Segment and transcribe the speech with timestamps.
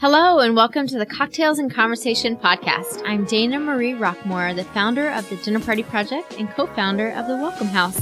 [0.00, 3.02] Hello, and welcome to the Cocktails and Conversation podcast.
[3.04, 7.26] I'm Dana Marie Rockmore, the founder of the Dinner Party Project and co founder of
[7.26, 8.00] the Welcome House.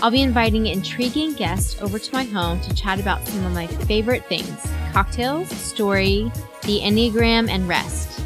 [0.00, 3.66] I'll be inviting intriguing guests over to my home to chat about some of my
[3.66, 6.30] favorite things cocktails, story,
[6.62, 8.20] the Enneagram, and rest.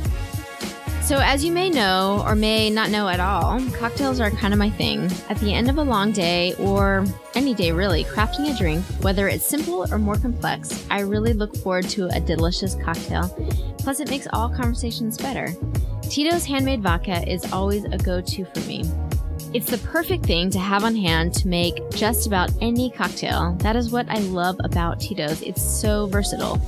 [1.09, 4.59] So, as you may know or may not know at all, cocktails are kind of
[4.59, 5.11] my thing.
[5.31, 7.03] At the end of a long day, or
[7.35, 11.57] any day really, crafting a drink, whether it's simple or more complex, I really look
[11.57, 13.31] forward to a delicious cocktail.
[13.79, 15.49] Plus, it makes all conversations better.
[16.03, 18.85] Tito's handmade vodka is always a go to for me.
[19.55, 23.55] It's the perfect thing to have on hand to make just about any cocktail.
[23.61, 25.41] That is what I love about Tito's.
[25.41, 26.61] It's so versatile.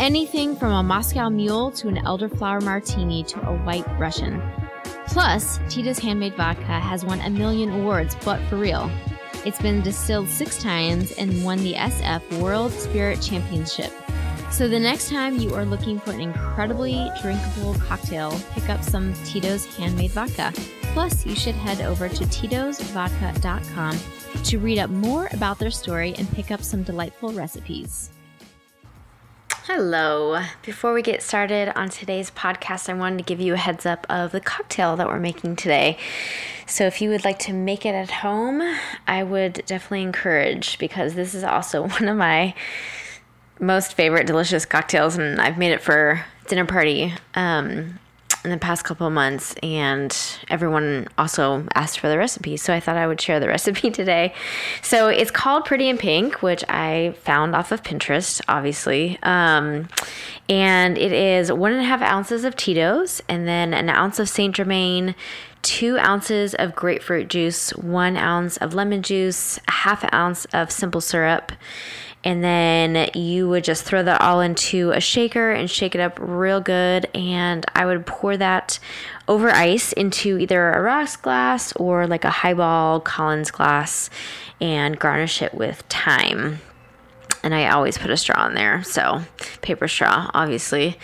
[0.00, 4.42] Anything from a Moscow Mule to an elderflower martini to a white Russian.
[5.06, 8.90] Plus, Tito's handmade vodka has won a million awards, but for real.
[9.44, 13.92] It's been distilled six times and won the SF World Spirit Championship.
[14.50, 19.14] So the next time you are looking for an incredibly drinkable cocktail, pick up some
[19.24, 20.52] Tito's handmade vodka.
[20.94, 23.98] Plus, you should head over to titosvodka.com
[24.44, 28.11] to read up more about their story and pick up some delightful recipes.
[29.66, 30.42] Hello.
[30.62, 34.08] Before we get started on today's podcast, I wanted to give you a heads up
[34.10, 35.98] of the cocktail that we're making today.
[36.66, 38.60] So, if you would like to make it at home,
[39.06, 42.54] I would definitely encourage because this is also one of my
[43.60, 48.00] most favorite delicious cocktails, and I've made it for dinner party um,
[48.44, 50.16] in the past couple of months, and
[50.48, 54.34] everyone also asked for the recipe, so I thought I would share the recipe today.
[54.82, 59.88] So it's called Pretty in Pink, which I found off of Pinterest, obviously, um,
[60.48, 64.28] and it is one and a half ounces of Tito's, and then an ounce of
[64.28, 65.14] Saint Germain
[65.62, 71.00] two ounces of grapefruit juice, one ounce of lemon juice, a half ounce of simple
[71.00, 71.52] syrup,
[72.24, 76.18] and then you would just throw that all into a shaker and shake it up
[76.20, 77.08] real good.
[77.14, 78.78] And I would pour that
[79.26, 84.08] over ice into either a rocks glass or like a highball Collins glass
[84.60, 86.60] and garnish it with thyme.
[87.42, 89.22] And I always put a straw in there, so
[89.62, 90.96] paper straw, obviously.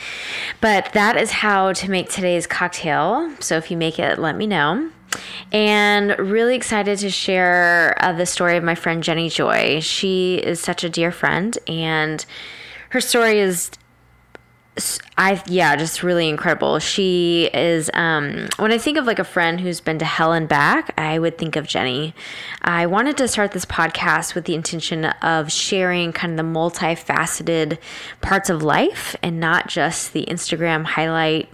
[0.60, 3.34] But that is how to make today's cocktail.
[3.40, 4.90] So if you make it, let me know
[5.52, 9.80] and really excited to share uh, the story of my friend Jenny Joy.
[9.80, 12.24] She is such a dear friend, and
[12.90, 13.70] her story is.
[15.16, 16.78] I yeah, just really incredible.
[16.78, 20.48] She is um, when I think of like a friend who's been to hell and
[20.48, 22.14] back, I would think of Jenny.
[22.62, 27.78] I wanted to start this podcast with the intention of sharing kind of the multifaceted
[28.20, 31.48] parts of life and not just the Instagram highlight,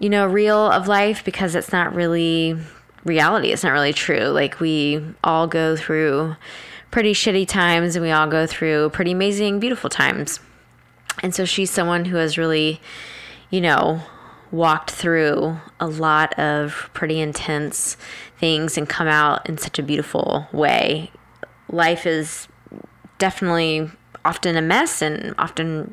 [0.00, 2.56] you know, reel of life because it's not really
[3.04, 3.52] reality.
[3.52, 4.24] It's not really true.
[4.24, 6.34] Like we all go through
[6.90, 10.40] pretty shitty times and we all go through pretty amazing, beautiful times.
[11.22, 12.80] And so she's someone who has really,
[13.50, 14.00] you know,
[14.50, 17.96] walked through a lot of pretty intense
[18.38, 21.12] things and come out in such a beautiful way.
[21.68, 22.48] Life is
[23.18, 23.90] definitely
[24.24, 25.92] often a mess and often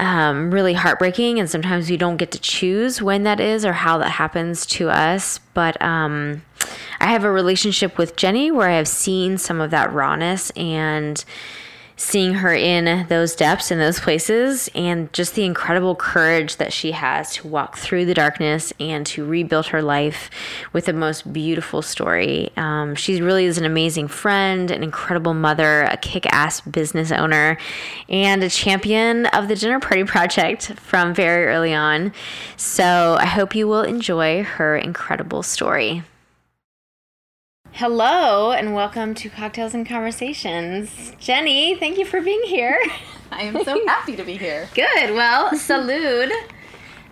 [0.00, 1.38] um, really heartbreaking.
[1.38, 4.90] And sometimes we don't get to choose when that is or how that happens to
[4.90, 5.38] us.
[5.54, 6.42] But um,
[7.00, 11.24] I have a relationship with Jenny where I have seen some of that rawness and
[11.96, 16.92] seeing her in those depths in those places and just the incredible courage that she
[16.92, 20.28] has to walk through the darkness and to rebuild her life
[20.72, 22.50] with the most beautiful story.
[22.56, 27.56] Um, she really is an amazing friend, an incredible mother, a kick ass business owner,
[28.08, 32.12] and a champion of the Dinner Party Project from very early on.
[32.56, 36.02] So I hope you will enjoy her incredible story.
[37.78, 41.10] Hello and welcome to Cocktails and Conversations.
[41.18, 42.80] Jenny, thank you for being here.
[43.32, 44.68] I am so happy to be here.
[44.76, 45.12] Good.
[45.12, 46.30] Well, salud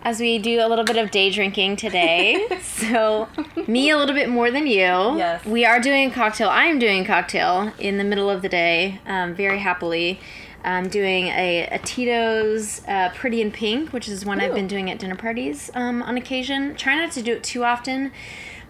[0.03, 2.47] as we do a little bit of day drinking today.
[2.61, 3.27] so,
[3.67, 4.77] me a little bit more than you.
[5.17, 5.43] Yes.
[5.43, 6.47] We are doing a cocktail.
[6.47, 10.21] I am doing a cocktail in the middle of the day, um, very happily.
[10.63, 14.45] I'm doing a, a Tito's uh, Pretty in Pink, which is one Ooh.
[14.45, 16.73] I've been doing at dinner parties um, on occasion.
[16.75, 18.13] Try not to do it too often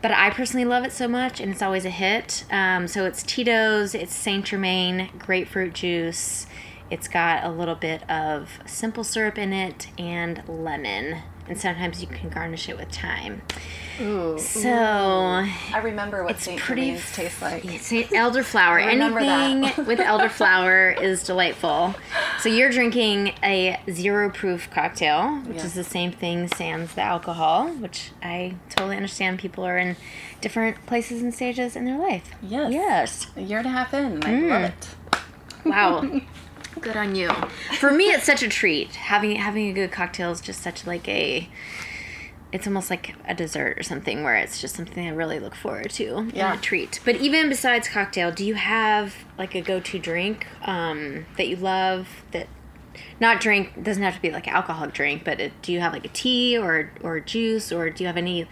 [0.03, 2.43] but I personally love it so much, and it's always a hit.
[2.51, 6.45] Um, so it's Tito's, it's Saint Germain, grapefruit juice.
[6.91, 12.07] It's got a little bit of simple syrup in it and lemon, and sometimes you
[12.07, 13.43] can garnish it with thyme.
[14.01, 14.39] Ooh.
[14.39, 17.63] So I remember what Saint pretty Germain's taste like.
[17.79, 18.83] Saint elderflower.
[18.83, 21.95] Anything with elderflower is delightful.
[22.39, 27.69] So you're drinking a zero proof cocktail, which is the same thing sans the alcohol,
[27.69, 29.39] which I totally understand.
[29.39, 29.95] People are in
[30.41, 32.31] different places and stages in their life.
[32.41, 32.73] Yes.
[32.73, 33.27] Yes.
[33.35, 34.49] A year and a half in, I mm.
[34.49, 34.89] love it.
[35.65, 36.21] Wow.
[36.81, 37.29] Good on you.
[37.79, 38.95] For me, it's such a treat.
[38.95, 41.47] Having having a good cocktail is just such like a.
[42.53, 45.89] It's almost like a dessert or something where it's just something I really look forward
[45.91, 46.31] to.
[46.33, 46.53] Yeah.
[46.53, 47.01] a treat.
[47.03, 52.07] But even besides cocktail, do you have like a go-to drink um, that you love
[52.31, 52.47] that
[53.19, 55.93] not drink doesn't have to be like an alcoholic drink, but it, do you have
[55.93, 58.47] like a tea or or juice or do you have any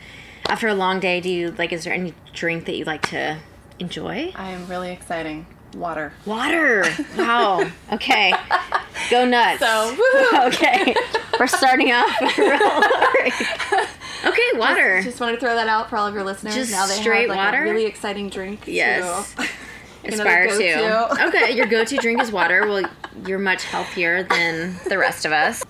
[0.47, 1.21] after a long day?
[1.21, 3.39] Do you like is there any drink that you like to
[3.79, 4.31] enjoy?
[4.35, 5.45] I am really exciting.
[5.75, 6.13] Water.
[6.25, 6.83] Water.
[7.17, 7.69] Wow.
[7.93, 8.33] Okay.
[9.09, 9.59] Go nuts.
[9.59, 9.65] So,
[9.95, 10.47] woohoo.
[10.47, 10.95] okay.
[11.39, 12.21] We're starting off.
[14.25, 14.97] okay, water.
[14.97, 16.55] Just, just wanted to throw that out for all of your listeners.
[16.55, 17.61] Just now they straight have like water?
[17.61, 18.61] a really exciting drink.
[18.67, 19.35] Yes.
[20.03, 20.57] To, Aspire to.
[20.57, 21.27] go-to.
[21.27, 22.65] Okay, your go-to drink is water.
[22.67, 22.89] Well,
[23.27, 25.63] you're much healthier than the rest of us.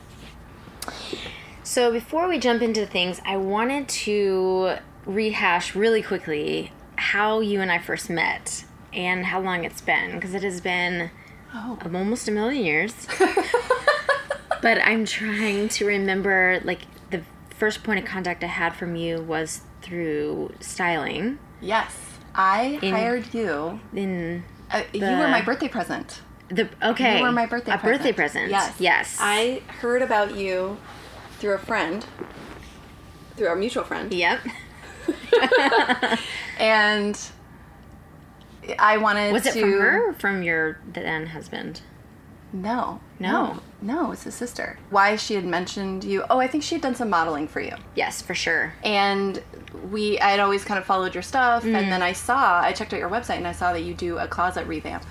[1.64, 7.70] So before we jump into things, I wanted to rehash really quickly how you and
[7.70, 8.64] I first met
[8.94, 11.12] and how long it's been because it has been
[11.54, 11.78] Oh.
[11.82, 13.08] um, almost a million years.
[14.62, 17.22] but I'm trying to remember like the
[17.58, 21.96] first point of contact I had from you was through styling Yes.
[22.34, 23.80] I In- hired you.
[23.94, 26.22] in Uh, you were my birthday present.
[26.50, 27.18] the okay.
[27.18, 27.98] You were my birthday a present.
[28.02, 28.50] birthday present.
[28.52, 28.74] Yes.
[28.80, 29.18] Yes.
[29.20, 30.78] I heard about you
[31.40, 32.06] through a friend,
[33.36, 34.14] through our mutual friend.
[34.14, 34.40] Yep.
[36.60, 37.20] And
[38.80, 39.62] I wanted Was it to.
[39.62, 41.82] from her or from your then husband?
[42.54, 43.00] No.
[43.20, 43.32] No.
[43.32, 44.78] No, no, it's a sister.
[44.90, 46.24] Why she had mentioned you.
[46.30, 47.76] Oh, I think she had done some modeling for you.
[47.96, 48.74] Yes, for sure.
[48.84, 49.42] and
[49.90, 51.76] we i had always kind of followed your stuff Mm.
[51.76, 54.18] and then i saw i checked out your website and i saw that you do
[54.18, 55.04] a closet revamp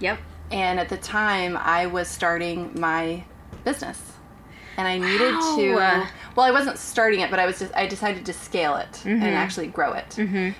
[0.00, 0.18] Yep.
[0.52, 3.24] and at the time i was starting my
[3.64, 3.98] business
[4.76, 6.06] and i needed to Wow.
[6.36, 9.22] well i wasn't starting it but i was just i decided to scale it Mm-hmm.
[9.22, 10.18] and actually grow it.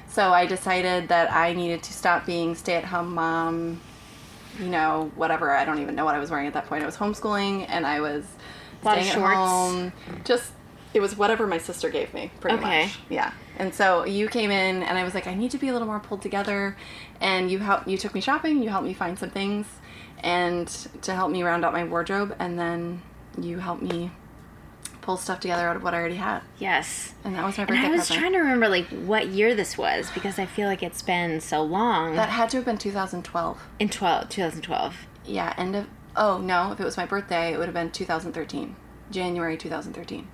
[0.09, 3.81] So i decided that i needed to stop being stay-at-home mom
[4.61, 5.51] you know whatever.
[5.51, 6.83] I don't even know what i was wearing at that point.
[6.83, 8.25] I was homeschooling and i was
[8.83, 9.33] staying shorts.
[9.33, 9.93] at home.
[10.25, 10.53] Just
[10.93, 12.83] it was whatever my sister gave me pretty Okay.
[12.85, 12.99] much.
[13.09, 13.33] Yeah.
[13.59, 15.89] And so you came in and i was like i need to be a little
[15.89, 16.77] more pulled together.
[17.21, 19.67] And you helped you took me shopping you helped me find some things
[20.21, 20.69] and
[21.03, 22.37] to help me round out my wardrobe.
[22.39, 23.03] And then
[23.41, 24.11] you helped me
[25.01, 27.13] pull stuff together out of what i already had Yes.
[27.25, 29.55] and that was my And birthday I was present trying to remember like what year
[29.55, 32.17] this was because I feel like it's been so long.
[32.17, 34.97] that had to have been 2012 in 12, 2012.
[35.27, 35.87] yeah end of
[36.17, 38.77] oh no if it was my birthday it would have been 2013
[39.11, 40.29] january 2013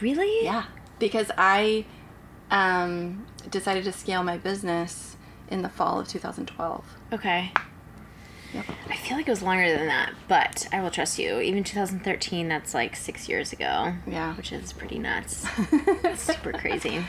[0.00, 0.44] Really?
[0.44, 0.64] Yeah,
[0.98, 1.86] because I
[2.50, 5.16] um, decided to scale my business
[5.48, 6.84] in the fall of 2012.
[7.14, 7.52] Okay.
[8.54, 8.64] Yep.
[8.88, 11.40] I feel like it was longer than that, but I will trust you.
[11.40, 13.92] Even 2013, that's like six years ago.
[14.06, 14.34] Yeah.
[14.34, 15.46] Which is pretty nuts.
[16.16, 17.04] Super crazy.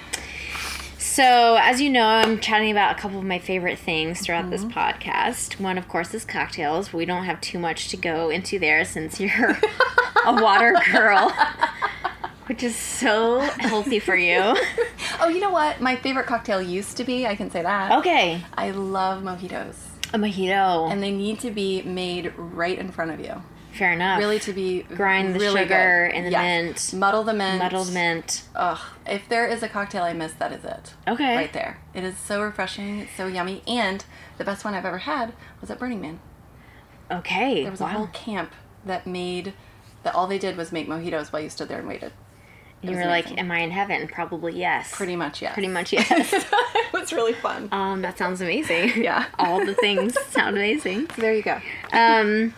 [1.18, 4.64] So, as you know, I'm chatting about a couple of my favorite things throughout this
[4.64, 4.78] mm-hmm.
[4.78, 5.60] podcast.
[5.60, 6.94] One, of course, is cocktails.
[6.94, 9.58] We don't have too much to go into there since you're
[10.26, 11.34] a water girl,
[12.46, 14.56] which is so healthy for you.
[15.20, 15.82] Oh, you know what?
[15.82, 17.92] My favorite cocktail used to be, I can say that.
[17.94, 19.87] Okay, I love mojitos.
[20.14, 20.92] A mojito.
[20.92, 23.42] And they need to be made right in front of you.
[23.74, 24.18] Fair enough.
[24.18, 26.16] Really to be Grind the really sugar good.
[26.18, 26.94] and the Yes.
[26.94, 27.00] mint.
[27.00, 27.60] Muddle the mint.
[27.60, 28.44] muddled mint.
[28.56, 28.80] Ugh.
[29.06, 30.96] If there is a cocktail I miss, that is it.
[31.08, 31.36] Okay.
[31.36, 31.80] Right there.
[31.94, 33.00] It is so refreshing.
[33.02, 33.62] It's so yummy.
[33.68, 34.04] And
[34.40, 36.20] the best one I've ever had was at Burning Man.
[37.12, 37.62] Okay.
[37.62, 37.88] There was wow.
[37.88, 38.54] a whole camp
[38.86, 39.54] that made
[40.04, 42.14] that all they did was make mojitos while you stood there and waited.
[42.84, 44.92] And you were like, "Am I in heaven?" Probably yes.
[44.94, 45.54] Pretty much, yes.
[45.54, 46.32] Pretty much yes.
[46.34, 47.70] it was really fun.
[47.72, 48.92] um, that sounds amazing.
[49.04, 49.26] Yeah.
[49.40, 51.10] All the things sound amazing.
[51.18, 51.60] there you go.
[51.92, 52.54] Um,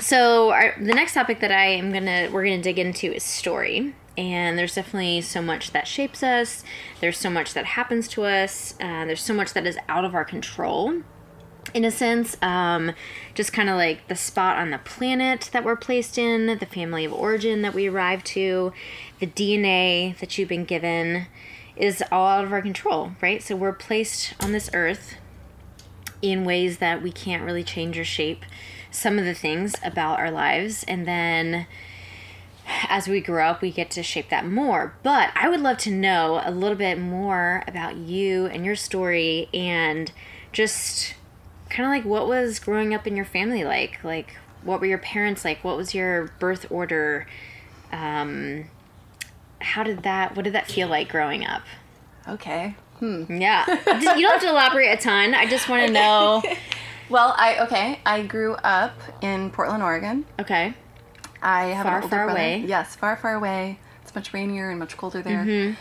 [0.00, 3.94] so our, the next topic that I am gonna we're gonna dig into is story.
[4.16, 6.62] And there's definitely so much that shapes us.
[7.00, 8.74] There's so much that happens to us.
[8.80, 11.02] Uh, there's so much that is out of our control.
[11.74, 12.36] In a sense.
[12.40, 12.92] Um,
[13.34, 17.04] just kind of like the spot on the planet that we're placed in, the family
[17.04, 18.72] of origin that we arrive to,
[19.18, 21.26] the DNA that you've been given
[21.76, 23.42] is all out of our control, right?
[23.42, 25.16] So we're placed on this earth
[26.22, 28.44] in ways that we can't really change or shape
[28.90, 30.84] some of the things about our lives.
[30.84, 31.66] And then
[32.88, 34.94] as we grow up, we get to shape that more.
[35.02, 39.48] But I would love to know a little bit more about you and your story
[39.52, 40.12] and
[40.52, 41.14] just
[41.74, 44.02] kind of like what was growing up in your family like?
[44.04, 45.62] Like, what were your parents like?
[45.64, 47.26] What was your birth order?
[47.92, 48.64] Um,
[49.60, 51.62] how did that, what did that feel like growing up?
[52.28, 52.76] Okay.
[53.00, 53.24] Hmm.
[53.28, 53.64] Yeah.
[53.68, 55.34] You don't have to elaborate a ton.
[55.34, 56.42] I just want to know.
[57.10, 58.00] Well, I okay.
[58.06, 60.24] I grew up in Portland, Oregon.
[60.40, 60.72] Okay.
[61.42, 62.40] I have Far, an older far brother.
[62.40, 62.64] away.
[62.66, 63.78] Yes, far, far away.
[64.02, 65.76] It's much rainier and much colder there.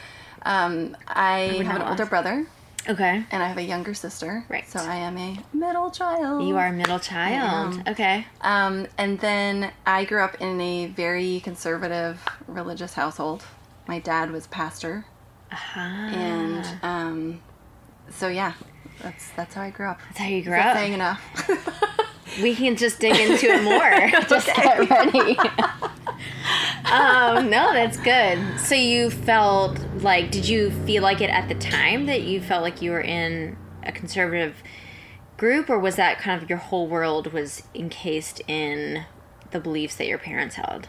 [0.46, 2.46] Um, I would have an older brother.
[2.90, 3.24] Okay.
[3.32, 4.44] and I have a younger sister.
[4.50, 4.68] Right.
[4.70, 6.46] So I am a middle child.
[6.48, 7.82] You are a middle child.
[7.88, 8.26] Okay.
[8.42, 13.44] Um, and then I grew up in a very conservative religious household.
[13.88, 15.06] My dad was pastor,
[15.52, 15.80] Uh-huh.
[15.80, 17.42] and um,
[18.10, 18.54] so yeah,
[19.02, 20.00] that's that's how I grew up.
[20.08, 20.76] That's how you grew Is up.
[20.76, 21.22] saying enough?
[22.42, 24.10] We can just dig into it more.
[24.28, 25.38] just get ready.
[26.92, 28.40] um, no, that's good.
[28.60, 32.62] So you felt like, did you feel like it at the time that you felt
[32.62, 34.62] like you were in a conservative
[35.38, 39.06] group, or was that kind of your whole world was encased in
[39.52, 40.88] the beliefs that your parents held?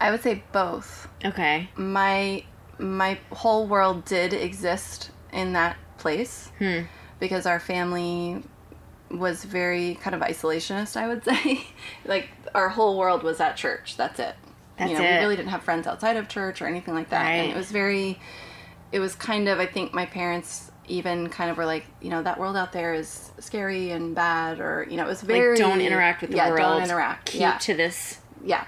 [0.00, 1.08] I would say both.
[1.24, 1.68] Okay.
[1.76, 2.44] My
[2.78, 6.80] my whole world did exist in that place Hmm.
[7.20, 8.42] because our family
[9.10, 10.96] was very kind of isolationist.
[10.96, 11.64] I would say,
[12.04, 13.96] like our whole world was at church.
[13.96, 14.34] That's it.
[14.76, 15.12] That's you know, it.
[15.12, 17.24] we really didn't have friends outside of church or anything like that.
[17.26, 18.18] And it was very,
[18.92, 19.58] it was kind of.
[19.58, 22.94] I think my parents even kind of were like, you know, that world out there
[22.94, 26.36] is scary and bad, or you know, it was very Like, don't interact with the
[26.36, 26.60] yeah, world.
[26.60, 27.26] Don't interact.
[27.32, 28.64] Keep yeah, to this yeah.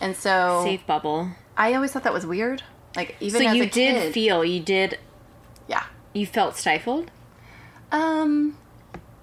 [0.00, 1.30] And so safe bubble.
[1.56, 2.62] I always thought that was weird.
[2.96, 4.98] Like even So you did kid, feel, you did,
[5.68, 5.84] yeah.
[6.12, 7.10] you felt stifled?
[7.92, 8.56] Um,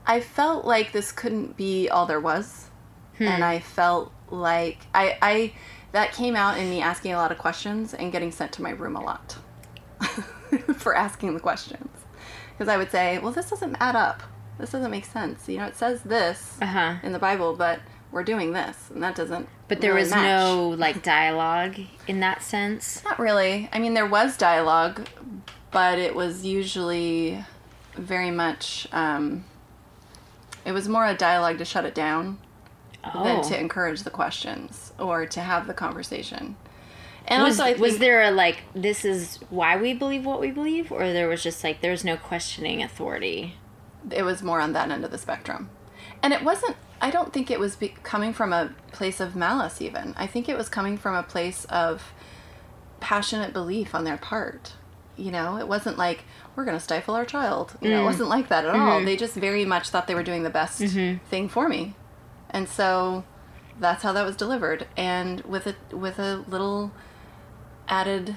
[0.06, 2.70] I felt like this couldn't be all there was,
[3.20, 5.54] and I felt like I I
[5.94, 8.72] that came out in me asking a lot of questions and getting sent to my
[8.72, 9.38] room a lot
[10.78, 11.90] for asking the questions
[12.52, 14.24] because I would say, well, this doesn't add up.
[14.60, 15.48] This doesn't make sense.
[15.48, 16.96] You know, it says this Uh huh.
[17.04, 17.80] in the Bible, but
[18.12, 19.48] we're doing this, and that doesn't.
[19.68, 20.24] But there really was match.
[20.24, 21.76] no like dialogue
[22.08, 23.04] in that sense.
[23.06, 23.70] Not really.
[23.72, 25.08] I mean, there was dialogue,
[25.72, 27.44] but it was usually
[27.96, 28.88] very much.
[28.92, 29.44] Um,
[30.66, 32.40] it was more a dialogue to shut it down
[33.04, 36.56] than Oh, to encourage the questions or to have the conversation.
[37.28, 40.40] And was also, I think was there a like this is why we believe what
[40.40, 43.56] we believe, or there was just like there's no questioning authority?
[44.12, 45.70] it was more on that end of the spectrum,
[46.22, 46.76] and it wasn't.
[47.00, 49.82] I don't think it was be- coming from a place of malice.
[49.82, 52.14] Even I think it was coming from a place of
[53.00, 54.74] passionate belief on their part.
[55.16, 56.24] You know, it wasn't like
[56.56, 57.76] we're going to stifle our child.
[57.82, 58.06] You know, it mm.
[58.06, 58.98] wasn't like that at all.
[58.98, 59.06] Mm-hmm.
[59.06, 61.24] They just very much thought they were doing the best mm-hmm.
[61.26, 61.96] thing for me,
[62.50, 63.24] and so
[63.80, 64.88] that's how that was delivered.
[64.96, 66.92] And with a with a little
[67.88, 68.36] added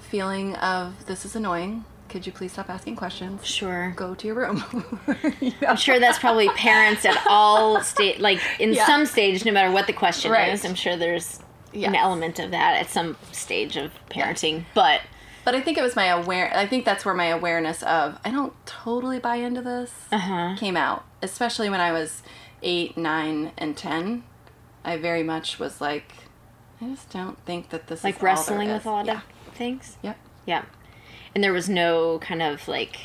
[0.00, 1.84] feeling of this is annoying.
[2.08, 3.44] Could you please stop asking questions?
[3.44, 3.92] Sure.
[3.96, 4.64] Go to your room.
[5.66, 8.86] I'm sure that's probably parents at all state, like in Yeah.
[8.86, 10.52] some stage, no matter what the question Right.
[10.52, 10.64] is.
[10.64, 11.40] I'm sure there's
[11.74, 15.00] an element of that at some stage of parenting, but
[15.44, 16.50] But I think it was my aware.
[16.56, 20.54] I think that's where my awareness of I don't totally buy into this uh huh.
[20.58, 22.22] came out, especially when I was
[22.62, 24.22] eight, nine, and ten.
[24.84, 26.14] I very much was like,
[26.80, 29.20] I just don't think that this is Like wrestling with a lot yeah.
[29.48, 29.96] of things.
[30.02, 30.18] Yep.
[30.46, 30.64] Yeah.
[31.34, 32.96] And there was no kind of like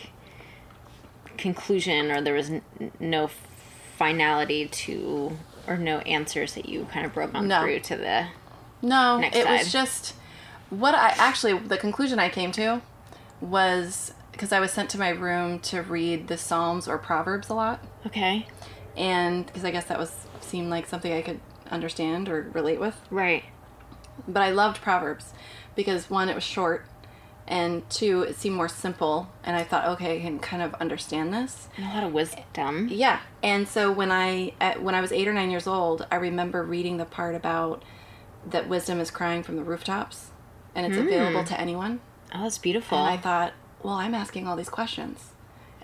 [1.37, 2.61] conclusion or there was n-
[2.99, 3.29] no
[3.97, 5.37] finality to
[5.67, 7.61] or no answers that you kind of broke on No.
[7.61, 8.27] through to the
[8.81, 9.59] No, Next it side.
[9.59, 10.15] was just
[10.69, 12.81] what I actually the conclusion I came to
[13.39, 17.53] was because I was sent to my room to read the Psalms or Proverbs a
[17.53, 18.47] lot, okay
[18.97, 22.97] and because I guess that was seemed like something I could understand or relate with.
[23.09, 23.43] right
[24.27, 25.33] But I loved Proverbs
[25.75, 26.85] because one, it was short,
[27.47, 29.29] and two, it seemed more simple.
[29.43, 31.67] And I thought, okay, I can kind of understand this.
[31.77, 33.19] and a lot of wisdom Yeah.
[33.43, 36.63] And so when I at, when I was eight or nine years old, I remember
[36.63, 37.83] reading the part about
[38.49, 40.31] that wisdom is crying from the rooftops,
[40.73, 41.07] and it's hmm.
[41.07, 41.99] available to anyone.
[42.33, 43.53] oh that's beautiful And I thought,
[43.83, 45.31] well, I'm asking all these questions,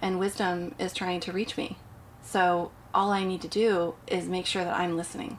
[0.02, 1.78] and wisdom is trying to reach me.
[2.24, 5.38] So all I need to do is make sure that I'm listening.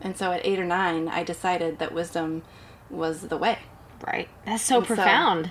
[0.00, 2.42] And so at eight or nine, I decided that wisdom
[2.88, 3.58] was the way.
[4.06, 5.50] right that's so And so- profound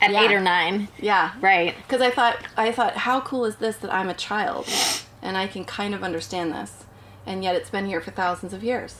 [0.00, 0.22] at Yeah.
[0.22, 1.32] eight or nine Yeah.
[1.40, 4.68] right Because I thought, I thought, how cool is this that I'm a child,
[5.20, 6.84] and I can kind of understand this,
[7.26, 8.98] and yet it's been here for thousands of years,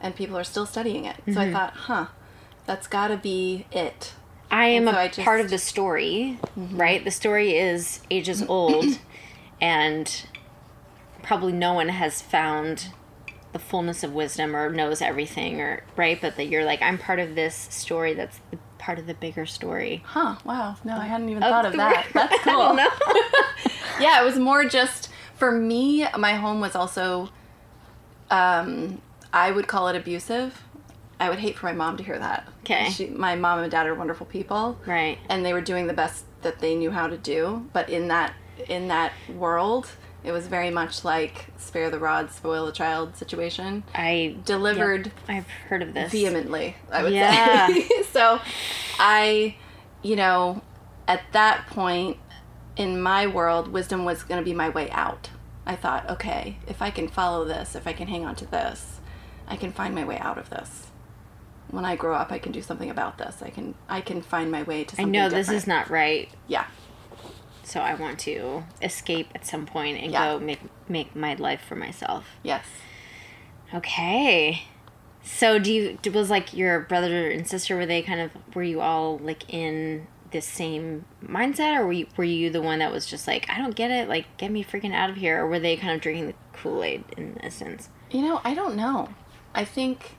[0.00, 1.16] and people are still studying it.
[1.34, 1.52] So I mm-hmm.
[1.52, 2.06] thought, huh,
[2.64, 4.12] that's got to be it.
[4.52, 6.80] I am And a so I part of the story, mm-hmm.
[6.80, 7.02] right?
[7.04, 9.00] The story is ages old,
[9.60, 10.26] and
[11.24, 12.88] probably no one has found
[13.52, 16.20] the fullness of wisdom or knows everything, or right?
[16.20, 18.14] But that you're like, I'm part of this story.
[18.14, 20.02] That's the part of the bigger story.
[20.06, 20.36] Huh?
[20.44, 20.76] Wow.
[20.84, 22.06] No, I hadn't even thought of that.
[22.14, 22.76] That's cool.
[24.00, 26.06] yeah, it was more just for me.
[26.16, 27.30] My home was also,
[28.30, 29.00] um,
[29.32, 30.62] I would call it abusive.
[31.20, 32.46] I would hate for my mom to hear that.
[32.64, 32.90] 'Kay.
[32.90, 35.18] She, my mom and dad are wonderful people, right.
[35.28, 37.66] and they were doing the best that they knew how to do.
[37.72, 38.34] But in that
[38.68, 39.90] in that world,
[40.24, 43.84] it was very much like spare the rod, spoil the child situation.
[43.94, 46.10] I Delivered yep, I've heard of this.
[46.12, 47.66] vehemently, I would Yeah.
[47.68, 47.88] say.
[48.12, 48.40] so
[48.98, 49.56] I,
[50.02, 50.62] you know,
[51.06, 52.16] at that point,
[52.76, 55.30] in my world, wisdom was going to be my way out.
[55.66, 59.00] I thought, okay, if I can follow this, if I can hang on to this,
[59.46, 60.86] I can find my way out of this.
[61.70, 63.42] When I grow up, I can do something about this.
[63.42, 66.64] I can I can find my way to I know this is not right, Yeah.
[67.68, 70.32] So I want to escape at some point and Yeah.
[70.32, 72.24] go make make my life for myself.
[72.42, 72.64] Yes.
[73.74, 74.62] Okay.
[75.22, 78.80] So do you was like your brother and sister were they kind of were you
[78.80, 83.06] all like in the same mindset or were you, were you the one that was
[83.06, 85.60] just like I don't get it like get me freaking out of here or were
[85.60, 87.88] they kind of drinking the Kool-Aid in a sense?
[88.10, 89.08] You know, I don't know.
[89.54, 90.16] I think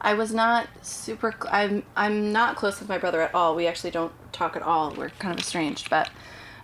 [0.00, 1.34] I was not super.
[1.50, 3.54] I'm I'm not close with my brother at all.
[3.54, 4.92] We actually don't talk at all.
[4.94, 6.10] We're kind of estranged, but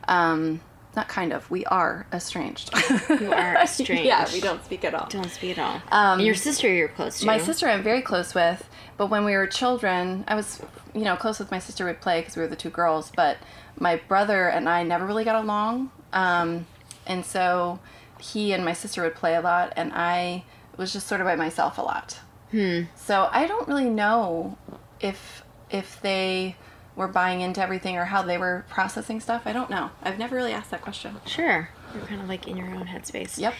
[0.08, 0.60] um,
[0.96, 1.50] not kind of.
[1.50, 2.70] We are estranged.
[3.08, 4.04] You are estranged.
[4.04, 5.06] yeah, we don't speak at all.
[5.08, 5.82] Don't speak at all.
[5.90, 7.26] Um, your sister you're close to.
[7.26, 10.60] My sister I'm very close with, but when we were children, I was,
[10.94, 11.84] you know, close with my sister.
[11.84, 13.38] We'd play because we were the two girls, but
[13.78, 16.66] my brother and I never really got along, um,
[17.06, 17.78] and so
[18.20, 20.44] he and my sister would play a lot, and I
[20.76, 22.20] was just sort of by myself a lot.
[22.50, 22.82] Hmm.
[22.96, 24.56] So I don't really know
[25.00, 26.56] if if they
[26.96, 29.42] were buying into everything or how they were processing stuff.
[29.46, 29.90] I don't know.
[30.02, 31.16] I've never really asked that question.
[31.26, 31.68] Sure.
[31.94, 33.38] You're kind of like in your own headspace.
[33.38, 33.54] Yep.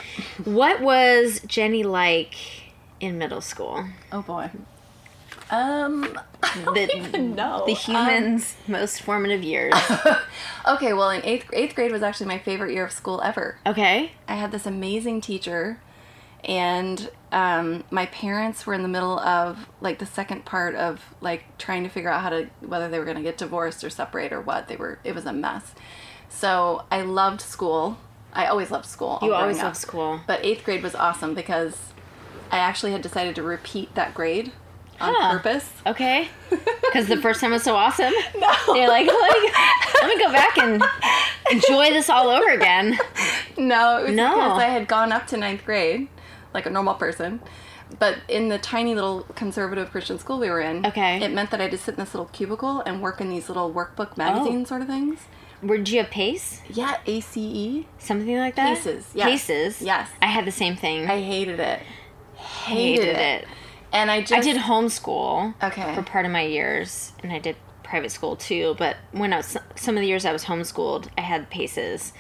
[0.45, 2.35] What was Jenny like
[3.01, 3.85] in middle school?
[4.13, 4.51] Oh boy.
[5.51, 7.65] Um, I don't The- even know.
[7.67, 9.75] The Um, human's most formative years.
[10.67, 13.59] okay, well, in eighth eighth grade was actually my favorite year of school ever.
[13.67, 14.13] Okay.
[14.29, 15.79] I had this amazing teacher,
[16.45, 21.43] and um, my parents were in the middle of like the second part of like
[21.59, 24.33] trying to figure out how to whether they were going to get divorced or separate
[24.33, 24.69] or what.
[24.69, 24.99] They were.
[25.05, 25.75] It was a mess.
[26.29, 27.99] So I loved school.
[28.33, 29.19] I always loved school.
[29.23, 30.21] You always loved school.
[30.27, 31.77] But eighth grade was awesome because
[32.51, 34.53] I actually had decided to repeat that grade
[35.01, 35.31] on Huh.
[35.33, 35.73] purpose.
[35.87, 36.29] Okay.
[36.95, 38.13] Because the first time was so awesome.
[38.39, 38.53] No.
[38.69, 39.51] You're like, let me,
[40.01, 40.81] let me go back and
[41.51, 42.97] enjoy this all over again.
[43.59, 44.31] No, it was No.
[44.35, 46.07] because I had gone up to ninth grade,
[46.55, 47.41] like a normal person.
[47.99, 51.23] But in the tiny little conservative Christian school we were in, Okay.
[51.23, 53.49] it meant that I had to sit in this little cubicle and work in these
[53.49, 54.15] little workbook oh.
[54.17, 54.65] magazine Oh.
[54.65, 55.21] sort of things.
[55.63, 56.61] Were, did you have PACE?
[56.69, 57.85] Yeah, ACE.
[57.99, 58.77] Something like that?
[58.77, 59.27] Paces, yes.
[59.27, 59.83] Paces?
[59.83, 60.09] Yes.
[60.21, 61.07] I had the same thing.
[61.09, 61.81] I hated it.
[62.37, 63.47] hated it.
[63.93, 65.95] And I just I did homeschool Okay.
[65.95, 68.75] for part of my years, and I did private school too.
[68.77, 72.13] But when I was some of the years I was homeschooled, I had paces.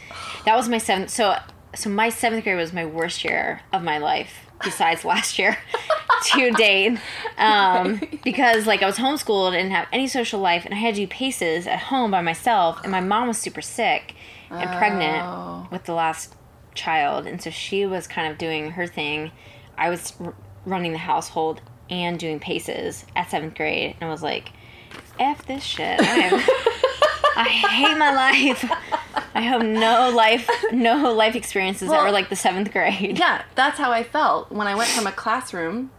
[0.45, 1.11] That was my seventh.
[1.11, 1.37] So
[1.75, 5.59] so my seventh grade was my worst year of my life, besides last year,
[6.33, 6.99] to date,
[7.39, 10.95] um, because like I was homeschooled and didn't have any social life, and I had
[10.95, 14.15] to do paces at home by myself, and my mom was super sick
[14.51, 14.77] and Oh.
[14.79, 16.35] pregnant with the last
[16.75, 19.31] child, and so she was kind of doing her thing.
[19.77, 20.35] I was r-
[20.67, 21.61] running the household
[21.91, 24.51] and doing paces at seventh grade, and I was like,
[25.19, 26.01] "F this shit!
[27.37, 28.71] I, hate my life.
[29.35, 33.43] I have no life, no life experiences Well- that were like the seventh grade." Yeah,
[33.55, 35.91] that's how I felt when I went from a classroom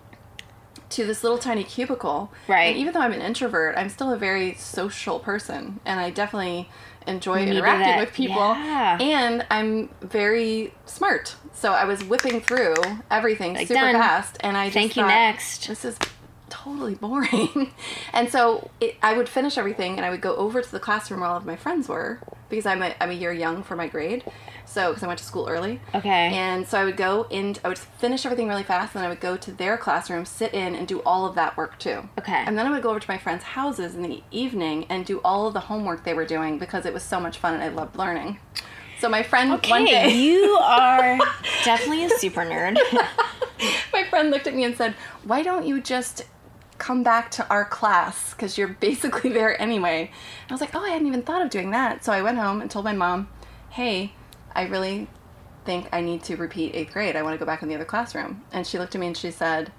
[0.91, 2.31] to this little tiny cubicle.
[2.47, 2.65] Right.
[2.69, 6.69] And even though I'm an introvert, I'm still a very social person, and I definitely
[7.07, 7.99] enjoy needed interacting that.
[7.99, 8.35] with people.
[8.35, 8.97] Yeah.
[8.99, 12.75] And I'm very smart, so I was whipping through
[13.11, 13.95] everything Like, super done.
[13.95, 15.05] fast, and I just Thank you.
[15.05, 15.67] Next.
[15.67, 15.97] This is
[16.65, 17.71] totally boring.
[18.13, 21.21] and so it, I would finish everything and I would go over to the classroom
[21.21, 23.87] where all of my friends were because I'm a, I'm a year young for my
[23.87, 24.23] grade.
[24.67, 25.79] So, because I went to school early.
[25.93, 26.09] Okay.
[26.09, 29.09] And so I would go in, I would finish everything really fast, and then I
[29.09, 32.09] would go to their classroom, sit in, and do all of that work too.
[32.17, 32.33] Okay.
[32.33, 35.21] And then I would go over to my friends' houses in the evening and do
[35.23, 37.67] all of the homework they were doing because it was so much fun and I
[37.67, 38.39] loved learning.
[38.99, 41.19] So my friend one Okay, day, you are
[41.63, 42.77] definitely a super nerd.
[43.93, 46.23] my friend looked at me and said, "Why don't you just
[46.77, 50.11] come back to our class because you're basically there anyway?"
[50.43, 52.37] And I was like, "Oh, I hadn't even thought of doing that." So I went
[52.37, 53.27] home and told my mom,
[53.69, 54.13] "Hey,
[54.55, 55.07] I really
[55.65, 57.15] think I need to repeat eighth grade.
[57.15, 59.17] I want to go back in the other classroom." And she looked at me and
[59.17, 59.71] she said,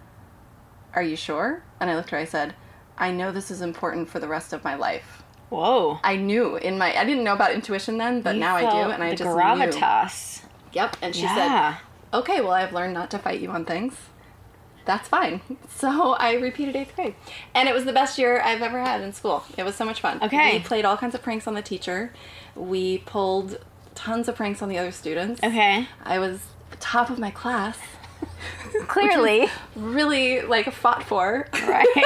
[0.95, 2.19] "Are you sure?" And I looked at her.
[2.19, 2.55] I said,
[2.99, 6.01] "I know this is important for the rest of my life." Whoa.
[6.03, 8.91] I knew in my I didn't know about intuition then, but You now I do,
[8.91, 9.35] and I just knew.
[9.37, 10.43] gravitas.
[10.73, 10.97] Yep.
[11.01, 11.77] And she said,
[12.13, 13.95] okay, well, I've learned not to fight you on things.
[14.87, 15.41] That's fine.
[15.77, 17.15] So I repeated eighth grade.
[17.55, 19.45] And it was the best year I've ever had in school.
[19.59, 20.23] It was so much fun.
[20.23, 20.55] Okay.
[20.57, 22.15] We played all kinds of pranks on the teacher.
[22.55, 23.59] We pulled
[23.95, 25.43] tons of pranks on the other students.
[25.45, 25.87] Okay.
[26.03, 26.41] I was
[26.81, 27.77] top of my class.
[28.89, 29.49] Clearly.
[29.75, 31.49] Really, like, fought for.
[31.53, 31.87] right.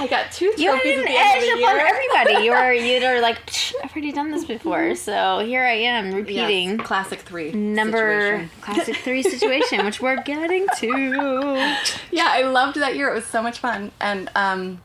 [0.00, 2.44] I got two you had trophies an edge upon everybody.
[2.44, 3.38] You were you were like,
[3.84, 7.52] I've already done this before, so here I am Yes, repeating classic three.
[7.52, 8.50] number situation.
[8.60, 11.76] classic three situation, which we're getting to.
[12.10, 13.10] yeah, I loved that year.
[13.10, 14.80] It was so much fun, and um,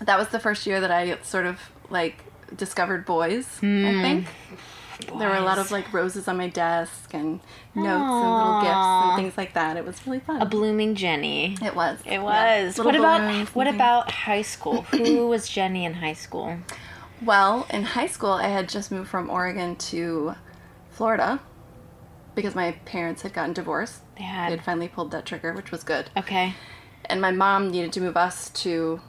[0.00, 1.58] that was the first year that I sort of
[1.90, 2.22] like
[2.56, 3.46] discovered boys.
[3.58, 3.84] Hmm.
[3.86, 4.26] I think
[5.18, 7.40] There were a lot of like roses on my desk and
[7.82, 9.76] notes and little gifts and things like that.
[9.76, 10.40] It was really fun.
[10.42, 11.56] a blooming Jenny.
[11.62, 11.98] it was.
[12.04, 12.76] It was.
[12.78, 14.82] Little What about what about high school?
[14.82, 16.58] Who was Jenny in high school?
[17.22, 20.34] Well, in high school, I had just moved from Oregon to
[20.90, 21.40] Florida
[22.34, 24.02] because my parents had gotten divorced.
[24.14, 26.10] They They had had finally pulled that trigger, which was good.
[26.16, 26.54] okay,
[27.06, 29.00] And my mom needed to move us to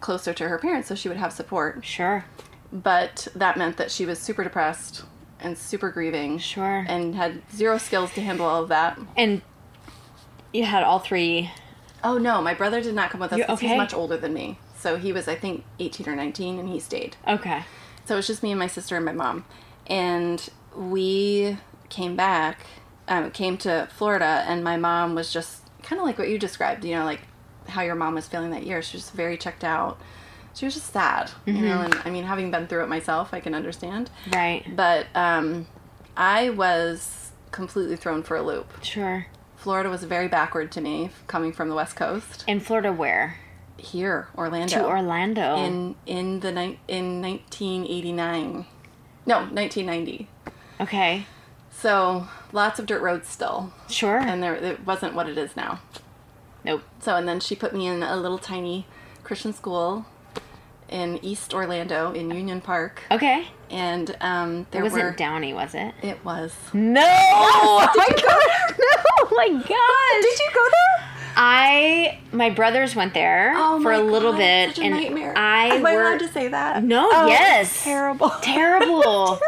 [0.00, 1.84] closer to her parents so she would have support.
[1.84, 2.24] sure,
[2.72, 5.02] But that meant that she was super depressed
[5.42, 6.84] and super grieving sure.
[6.88, 8.98] and had zero skills to handle all of that.
[9.16, 9.42] And
[10.52, 11.50] you had all three.
[12.02, 13.68] Oh no, my brother did not come with us because okay.
[13.68, 14.58] he's much older than me.
[14.78, 17.16] So he was, I think, 18 or 19 and he stayed.
[17.28, 17.62] Okay.
[18.04, 19.44] So it was just me and my sister and my mom.
[19.86, 21.58] And we
[21.90, 22.64] came back,
[23.08, 26.84] um, came to Florida, and my mom was just kind of like what you described,
[26.84, 27.20] you know, like
[27.68, 28.80] how your mom was feeling that year.
[28.82, 30.00] She was very checked out.
[30.54, 33.40] She was just sad, you know, and I mean, having been through it myself, I
[33.40, 34.10] can understand.
[34.32, 34.64] Right.
[34.74, 35.66] But um,
[36.16, 38.68] I was completely thrown for a loop.
[38.82, 39.26] Sure.
[39.56, 42.44] Florida was very backward to me, coming from the West Coast.
[42.48, 43.36] In Florida, where?
[43.76, 44.74] Here, Orlando.
[44.80, 45.56] To Orlando.
[45.56, 48.66] in in the ni- in 1989
[49.26, 50.28] no 1990
[50.80, 51.26] okay.
[51.70, 54.18] so lots of dirt roads still Sure.
[54.18, 55.80] and there it wasn't what it is now
[56.64, 56.82] nope.
[57.00, 58.86] so and then she put me in a little tiny
[59.22, 60.04] christian school
[60.90, 63.46] in east orlando in union park Okay.
[63.70, 65.94] and um there It wasn't were Downey, was it?
[66.02, 67.88] it was No.
[67.94, 70.22] did you go there no Oh my gosh.
[70.22, 74.78] did you go there I my brothers went there oh for a little God, bit,
[74.78, 77.82] a and nightmare I am i allowed to say that No, Oh, yes.
[77.84, 79.38] terrible terrible.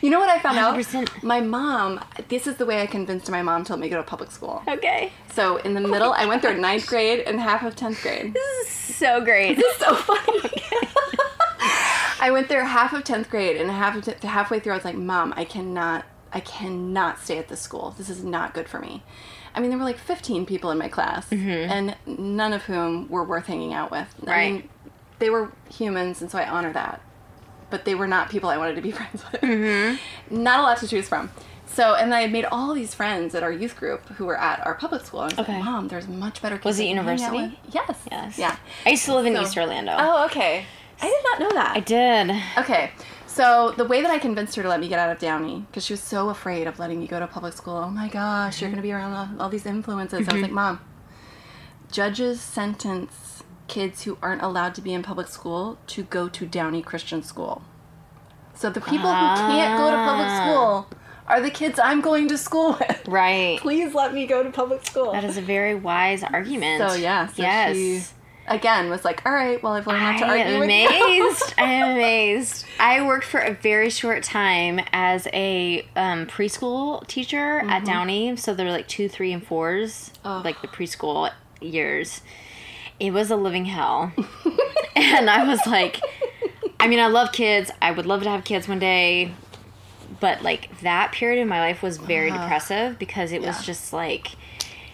[0.00, 1.08] You know what I found 100%.
[1.18, 1.22] out?
[1.24, 4.02] My mom, this is the way I convinced my mom to let me go to
[4.02, 4.62] public school.
[4.68, 5.12] okay.
[5.32, 8.34] So in the middle, I went there ninth grade and half of 10th grade.
[8.34, 9.56] This is so great.
[9.56, 10.40] This is so funny.
[12.20, 14.94] I went there half of 10th grade and half t- halfway through, I was like,
[14.96, 17.94] Mom, I cannot, I cannot stay at this school.
[17.98, 19.02] This is not good for me.
[19.54, 21.70] I mean, there were like 15 people in my class, mm-hmm.
[21.70, 24.08] and none of whom were worth hanging out with.
[24.26, 24.52] I Right.
[24.54, 24.68] mean,
[25.18, 27.00] they were humans, and so I honor that.
[27.70, 29.40] But they were not people I wanted to be friends with.
[29.42, 30.42] Mm-hmm.
[30.42, 31.30] Not a lot to choose from.
[31.66, 34.66] So, and I had made all these friends at our youth group who were at
[34.66, 35.22] our public school.
[35.22, 35.54] And I was Okay.
[35.56, 37.58] like, Mom, there's much better kids Was it I can hang out university?
[37.72, 37.98] Yes.
[38.10, 38.38] Yes.
[38.38, 38.56] Yeah.
[38.84, 39.94] I used to live in So- East Orlando.
[39.98, 40.66] Oh, okay.
[41.00, 41.76] I did not know that.
[41.76, 42.30] I did.
[42.58, 42.90] Okay,
[43.32, 45.84] so the way that I convinced her to let me get out of Downey, because
[45.86, 47.76] she was so afraid of letting me go to public school.
[47.76, 50.28] Oh my gosh, you're going to be around all, all these influences.
[50.28, 50.80] I was like, Mom,
[51.90, 56.82] judges sentence kids who aren't allowed to be in public school to go to Downey
[56.82, 57.62] Christian School.
[58.54, 60.44] So the people who can't go to public Ah.
[60.44, 63.08] school are the kids I'm going to school with.
[63.08, 63.58] Right.
[63.60, 65.12] Please let me go to public school.
[65.12, 66.86] That is a very wise argument.
[66.86, 67.76] So yeah, so yes.
[67.76, 68.02] she
[68.46, 70.86] again was like, "All right, well I've learned not to I argue am with you."
[70.86, 71.54] amazed.
[71.58, 72.64] I am amazed.
[72.80, 78.36] I worked for a very short time as a um, preschool teacher at Downey.
[78.36, 80.44] So they're like two, three, and fours, Ugh.
[80.44, 82.22] like the preschool years.
[83.00, 84.12] It was a living hell.
[84.96, 86.00] and I was like,
[86.78, 87.70] I mean, I love kids.
[87.80, 89.32] I would love to have kids one day.
[90.20, 93.92] But like that period in my life was very Uh, depressive because it was just
[93.92, 94.28] like,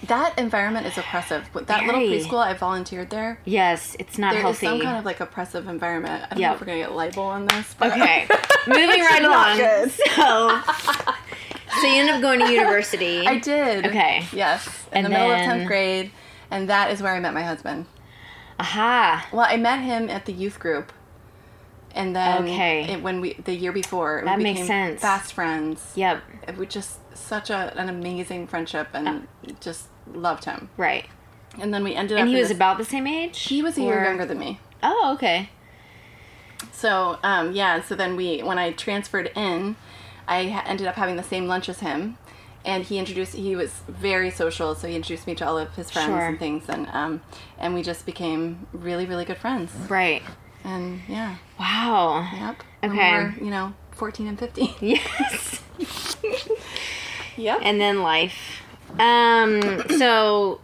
[0.07, 1.49] That environment is oppressive.
[1.67, 3.41] That little preschool I volunteered there.
[3.45, 4.67] yes, it's not There is healthy.
[4.67, 6.25] some kind of like oppressive environment.
[6.31, 7.75] I don't know if we're gonna get libel on this.
[7.79, 8.29] But Okay,
[8.69, 9.91] moving right along.
[10.15, 10.61] So,
[11.81, 13.27] so you end up going to university.
[13.27, 13.87] I did.
[13.87, 14.25] Okay.
[14.33, 14.67] Yes.
[14.93, 16.11] In And the middle of tenth grade,
[16.51, 17.87] and that is where I met my husband.
[18.61, 19.29] Aha.
[19.33, 20.93] Well, I met him at the youth group,
[21.95, 22.93] and then Okay.
[22.95, 25.01] it, when we the year before, That we makes sense.
[25.01, 25.93] Fast friends.
[25.97, 26.23] Yep.
[26.57, 29.27] we just such a, an amazing friendship, and
[29.61, 30.71] just loved him.
[30.77, 31.07] Right.
[31.61, 32.21] And then we ended up.
[32.23, 33.39] And he was this- about the same age.
[33.45, 34.61] He was a year younger than me.
[34.83, 35.51] Oh, okay.
[36.73, 39.77] So um, yeah, so then we when I transferred in,
[40.27, 42.17] I ha- ended up having the same lunch as him,
[42.65, 43.35] and he introduced.
[43.35, 46.27] He was very social, so he introduced me to all of his friends Sure.
[46.27, 47.23] and things, and um,
[47.59, 49.71] and we just became really really good friends.
[49.89, 50.23] Right.
[50.65, 52.29] And yeah, Wow.
[52.35, 52.63] yep.
[52.85, 52.95] Okay.
[53.19, 54.75] we were, you know, fourteen and fifteen.
[54.81, 55.63] Yes.
[57.39, 57.61] Yep.
[57.63, 58.63] and then life.
[58.99, 59.89] Um.
[59.99, 60.61] So.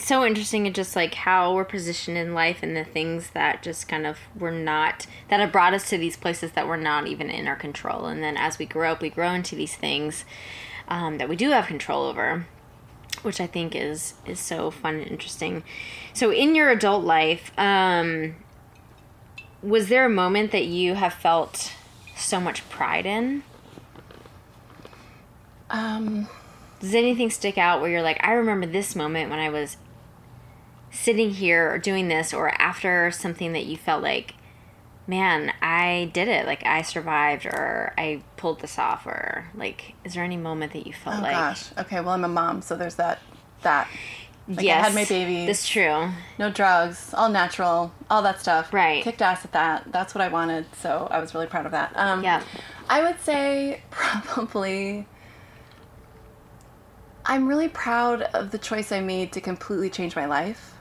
[0.00, 3.88] So interesting, and just like how we're positioned in life, and the things that just
[3.88, 7.28] kind of were not that have brought us to these places that were not even
[7.30, 8.06] in our control.
[8.06, 10.24] And then as we grow up, we grow into these things
[10.86, 12.46] um, that we do have control over.
[13.22, 15.64] which I think is is so fun and interesting.
[16.12, 18.36] So in your adult life, um,
[19.62, 21.72] was there a moment that you have felt
[22.16, 23.42] so much pride in?
[25.70, 26.28] Um,
[26.80, 29.76] Does anything stick out where you're like, I remember this moment when I was
[30.90, 34.34] sitting here or doing this, or after something that you felt like
[35.08, 36.46] man, I did it.
[36.46, 40.86] Like I survived or I pulled this off or like is there any moment that
[40.86, 41.64] you felt like Oh like gosh.
[41.78, 42.00] Okay.
[42.00, 43.18] Well, I'm a mom, so there's that.
[43.62, 43.88] That.
[44.46, 45.46] Like yes, I had my baby.
[45.46, 46.08] That's true.
[46.38, 48.72] no drugs, all natural, all that stuff.
[48.72, 49.02] Right.
[49.02, 49.90] Kicked ass at that.
[49.92, 51.92] That's what I wanted, so I was really proud of that.
[51.96, 52.42] Um, Yeah.
[52.88, 55.06] I would say probably.
[57.28, 60.72] I'm really proud of the choice I made to completely change my life.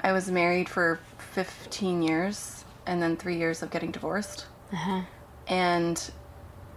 [0.00, 4.46] I was married for 15 years and then three years of getting divorced.
[4.72, 5.02] Uh-huh.
[5.46, 6.10] And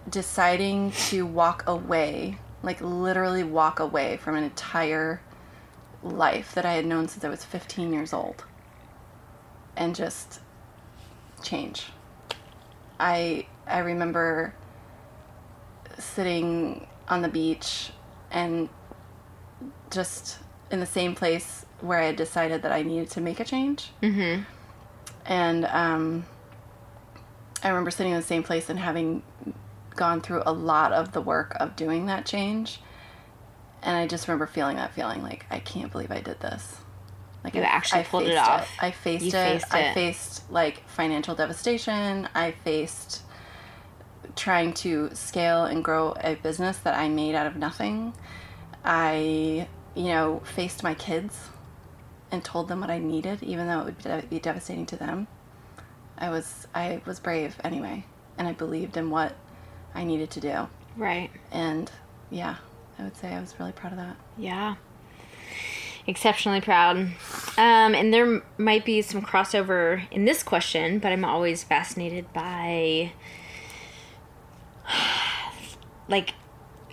[0.07, 5.19] deciding to walk away, like literally walk away from an entire
[6.03, 8.45] life that I had known since I was 15 years old
[9.75, 10.41] and just
[11.41, 11.87] change.
[12.99, 14.53] I I remember
[15.97, 17.91] sitting on the beach
[18.29, 18.69] and
[19.91, 20.39] just
[20.71, 23.91] in the same place where I had decided that I needed to make a change.
[24.01, 24.45] Mhm.
[25.25, 26.25] And um,
[27.63, 29.23] I remember sitting in the same place and having
[29.95, 32.81] gone through a lot of the work of doing that change.
[33.83, 36.77] And I just remember feeling that feeling like I can't believe I did this.
[37.43, 38.69] Like You I, actually I pulled it off.
[38.79, 39.31] I faced it.
[39.31, 42.29] faced I faced like financial devastation.
[42.35, 43.23] I faced
[44.35, 48.13] trying to scale and grow a business that I made out of nothing.
[48.85, 51.49] I, you know, faced my kids
[52.31, 55.27] and told them what I needed, even though it would be devastating to them.
[56.17, 58.05] I was I was brave anyway,
[58.37, 59.35] and I believed in what
[59.93, 60.67] I needed to do.
[60.95, 61.31] Right.
[61.51, 61.91] And
[62.29, 62.57] yeah,
[62.97, 64.15] I would say I was really proud of that.
[64.37, 64.75] Yeah.
[66.07, 66.97] Exceptionally proud.
[66.97, 73.13] Um, and there might be some crossover in this question, but I'm always fascinated by,
[76.07, 76.33] like,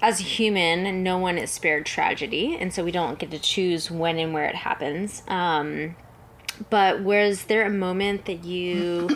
[0.01, 3.91] as a human, no one is spared tragedy, and so we don't get to choose
[3.91, 5.23] when and where it happens.
[5.29, 5.97] Um,
[6.71, 9.09] but was there a moment that you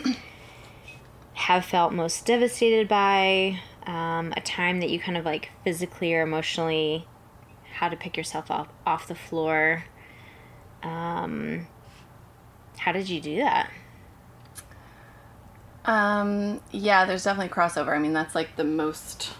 [1.34, 3.60] have felt most devastated by?
[3.84, 7.08] Um, a time that you kind of like physically or emotionally
[7.72, 9.84] how to pick yourself off off the floor.
[10.84, 11.66] Um,
[12.78, 13.70] how did you do that?
[15.84, 17.94] Um, yeah, there's definitely crossover.
[17.96, 19.32] I mean, that's like the most,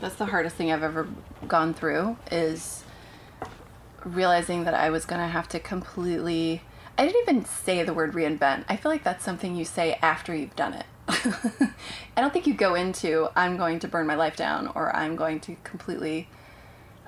[0.00, 1.08] that's the hardest thing I've ever
[1.46, 2.84] gone through is
[4.04, 6.62] realizing that I was going to have to completely,
[6.98, 8.64] I didn't even say the word reinvent.
[8.68, 10.86] I feel like that's something you say after you've done it.
[11.08, 15.16] I don't think you go into, I'm going to burn my life down or I'm
[15.16, 16.28] going to completely,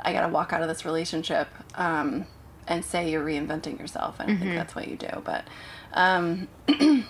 [0.03, 2.27] I got to walk out of this relationship um,
[2.67, 4.17] and say you're reinventing yourself.
[4.19, 5.23] I don't think that's what you do.
[5.25, 5.47] But,
[5.93, 6.49] um,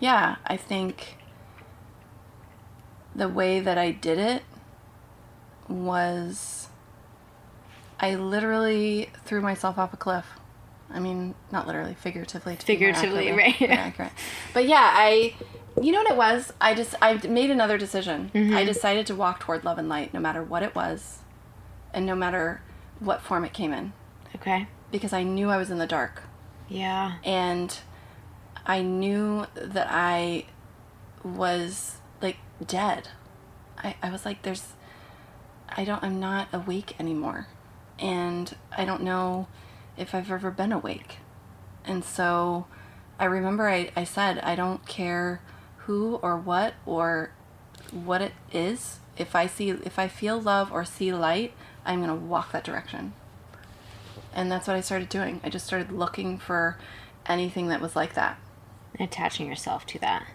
[0.00, 1.16] yeah, I think
[3.14, 4.42] the way that I did it
[5.68, 6.68] was
[7.98, 10.26] I literally threw myself off a cliff.
[10.90, 12.56] I mean, not literally, figuratively.
[12.56, 13.60] Figuratively, right.
[13.62, 14.12] accurate.
[14.52, 15.34] But yeah, I,
[15.80, 16.52] you know what it was?
[16.60, 18.30] I just, I made another decision.
[18.34, 18.66] I mm-hmm.
[18.66, 21.20] decided to walk toward love and light no matter what it was
[21.92, 22.60] and no matter
[23.00, 23.92] what form it came in
[24.34, 24.66] Okay.
[24.90, 26.22] because I knew I was in the dark
[26.68, 27.14] Yeah.
[27.24, 27.76] and
[28.66, 30.46] I knew that I
[31.22, 31.96] was
[32.64, 33.08] dead.
[33.78, 34.72] I, I was like, there's,
[35.68, 37.48] I don't, I'm not awake anymore.
[37.98, 39.48] And I don't know
[39.96, 41.18] if I've ever been awake.
[41.84, 42.66] And so
[43.18, 45.42] I remember I, I said, I don't care
[45.78, 47.32] who or what or
[47.92, 48.98] what it is.
[49.16, 51.52] If I see, if I feel love or see light,
[51.84, 53.12] I'm going to walk that direction
[54.34, 55.40] and that's what I started doing.
[55.44, 56.76] I just started looking for
[57.26, 58.38] anything that was like that.
[58.98, 60.26] Attaching yourself to that.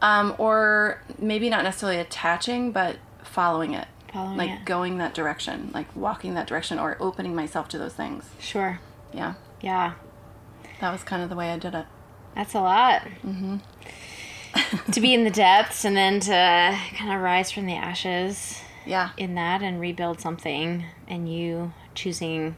[0.00, 3.88] Um, or maybe not necessarily attaching, but following it.
[4.12, 4.64] Following like it.
[4.64, 8.24] going that direction, like walking that direction, or opening myself to those things.
[8.38, 8.80] Sure.
[9.12, 9.94] Yeah, Yeah.
[10.80, 11.86] that was kind of the way I did it.
[12.34, 13.02] That's a lot.
[13.26, 13.56] Mm-hmm.
[14.92, 19.10] to be in the depths and then to kind of rise from the ashes Yeah,
[19.16, 22.56] in that and rebuild something, and you choosing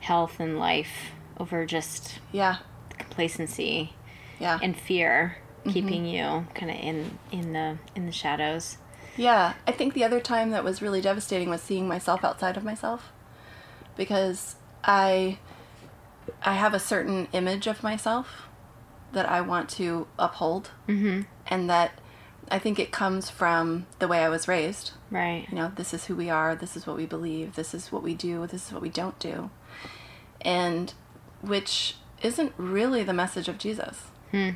[0.00, 2.56] health and life over just yeah,
[2.98, 3.92] complacency
[4.40, 5.36] yeah, and fear
[5.68, 8.78] keeping you kind of in in the in the shadows.
[9.16, 9.54] yeah.
[9.66, 13.12] I think the other time that was really devastating was seeing myself outside of myself,
[13.96, 15.38] because I,
[16.42, 18.48] I have a certain image of myself
[19.12, 21.22] that I want to uphold, Mm-hmm.
[21.46, 22.00] and that
[22.50, 24.92] I think it comes from the way I was raised.
[25.10, 25.46] Right.
[25.50, 28.02] you know, this is who we are, this is what we believe, this is what
[28.02, 29.50] we do, this is what we don't do.
[30.40, 30.92] And
[31.42, 34.04] which isn't really the message of Jesus.
[34.30, 34.50] Hmm.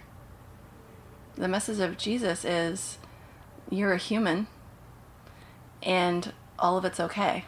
[1.36, 2.96] The message of Jesus is
[3.70, 4.46] you're a human
[5.82, 7.44] and all of it's okay.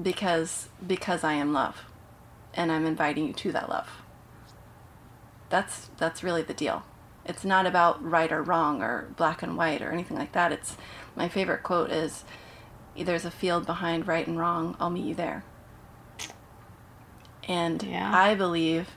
[0.00, 1.84] Because because I am love
[2.54, 3.88] and I'm inviting you to that love.
[5.48, 6.82] That's that's really the deal.
[7.24, 10.52] It's not about right or wrong or black and white or anything like that.
[10.52, 10.76] It's
[11.14, 12.24] my favorite quote is
[12.96, 14.76] there's a field behind right and wrong.
[14.80, 15.44] I'll meet you there.
[17.46, 18.10] And Yeah.
[18.12, 18.90] I believe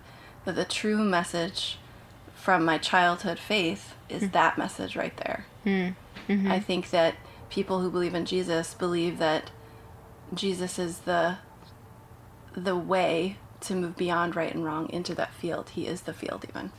[0.46, 1.78] that the true message
[2.44, 4.32] from my childhood faith is hmm.
[4.32, 5.46] that message right there.
[5.64, 5.88] Hmm.
[6.28, 6.52] Mm-hmm.
[6.52, 7.16] I think that
[7.50, 9.52] people who believe in Jesus believe that
[10.34, 11.38] Jesus is the
[12.54, 15.70] the way to move beyond right and wrong into that field.
[15.70, 16.74] He is the field even.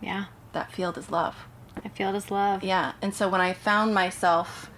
[0.00, 0.26] Yeah.
[0.52, 1.48] That field is love.
[1.84, 2.62] I feel it as love.
[2.62, 2.92] Yeah.
[3.02, 4.70] And so when I found myself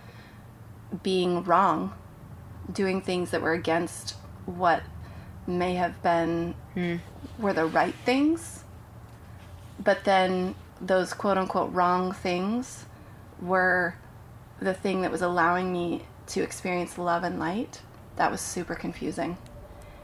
[1.02, 1.92] being wrong,
[2.72, 4.82] doing things that were against what
[5.46, 6.96] may have been hmm.
[7.38, 8.64] were the right things,
[9.82, 12.84] but then those quote unquote wrong things
[13.40, 13.94] were
[14.60, 17.82] the thing that was allowing me to experience love and light,
[18.16, 19.36] that was super confusing.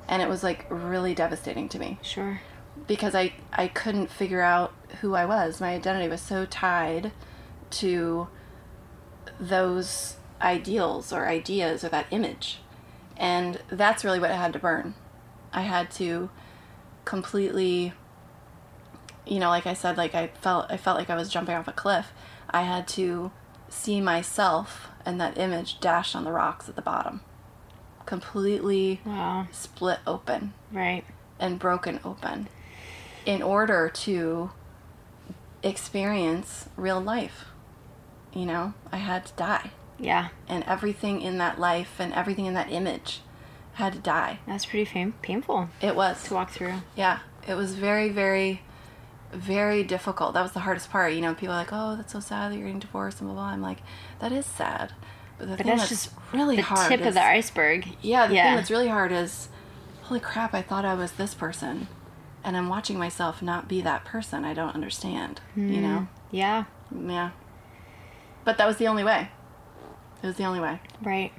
[0.09, 2.41] And it was like really devastating to me Sure.
[2.87, 5.61] because I I couldn't figure out who I was.
[5.61, 7.13] My identity was so tied
[7.71, 8.29] to
[9.41, 12.59] those ideals or ideas or that image.
[13.17, 14.95] And that's really what I had to burn.
[15.53, 16.31] I had to
[17.05, 17.93] completely
[19.27, 21.69] you know, like I said like I felt I felt like I was jumping off
[21.69, 22.13] a cliff.
[22.51, 23.31] I had to
[23.69, 27.21] see myself and that image dashed on the rocks at the bottom.
[28.07, 29.47] Completely Wow.
[29.53, 31.05] split open Right.
[31.39, 32.49] and broken open
[33.25, 34.51] in order to
[35.63, 37.47] experience real life.
[38.33, 39.71] You know, I had to die.
[39.99, 40.29] Yeah.
[40.49, 43.21] And everything in that life and everything in that image
[43.75, 44.41] had to die.
[44.47, 46.23] That's pretty fam- painful It was.
[46.25, 46.83] to walk through.
[46.97, 47.21] Yeah.
[47.47, 48.63] It was very, very,
[49.33, 50.35] very difficult.
[50.35, 51.13] That was the hardest part.
[51.13, 53.35] You know, people are like, oh, that's so sad that you're getting divorced and blah,
[53.35, 53.45] blah.
[53.53, 53.79] I'm like,
[54.21, 54.93] that is sad.
[55.39, 57.89] But the But thing that's that's, just really the hard tip is, of the iceberg.
[58.03, 58.45] Yeah, the Yeah.
[58.45, 59.49] thing that's really hard is,
[60.03, 61.89] holy crap, I thought I was this person.
[62.45, 64.45] And I'm watching myself not be that person.
[64.45, 65.41] I don't understand.
[65.57, 65.99] You know?
[65.99, 66.65] Hmm, yeah.
[66.91, 67.31] Yeah.
[68.45, 69.31] But that was the only way.
[70.23, 70.81] It was the only way.
[71.03, 71.33] Right.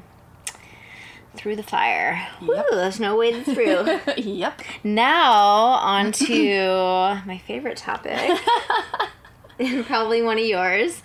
[1.36, 2.28] Through the fire.
[2.42, 2.48] Yep.
[2.48, 4.00] Woo, there's no way through.
[4.18, 4.62] yep.
[4.84, 8.40] now, on to my favorite topic,
[9.60, 11.02] and probably one of yours,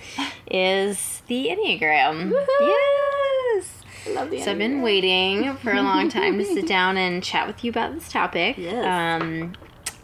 [0.50, 2.30] is the Enneagram.
[2.60, 3.82] Yes!
[4.06, 4.44] I love the Enneagram.
[4.44, 7.70] So I've been waiting for a long time to sit down and chat with you
[7.70, 8.58] about this topic.
[8.58, 8.84] Yes.
[8.84, 9.54] Um,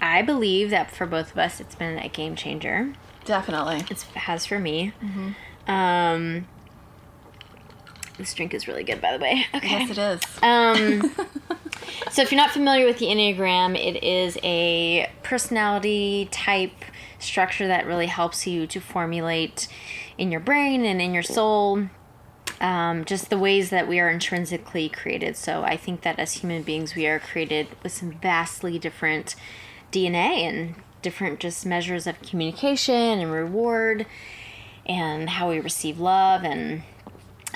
[0.01, 2.93] I believe that for both of us, it's been a game changer.
[3.25, 3.85] Definitely.
[3.91, 4.93] It has for me.
[5.03, 5.71] Mm-hmm.
[5.71, 6.47] Um,
[8.19, 9.47] this drink is really good, by the way.
[9.55, 9.69] Okay.
[9.69, 10.21] Yes, it is.
[10.43, 11.15] Um,
[12.11, 16.73] so, if you're not familiar with the Enneagram, it is a personality type
[17.19, 19.69] structure that really helps you to formulate
[20.19, 21.89] in your brain and in your soul
[22.61, 25.37] um, just the ways that we are intrinsically created.
[25.37, 29.35] So, I think that as human beings, we are created with some vastly different
[29.93, 34.07] DNA and different just measures of communication and reward
[34.87, 36.83] and how we receive love and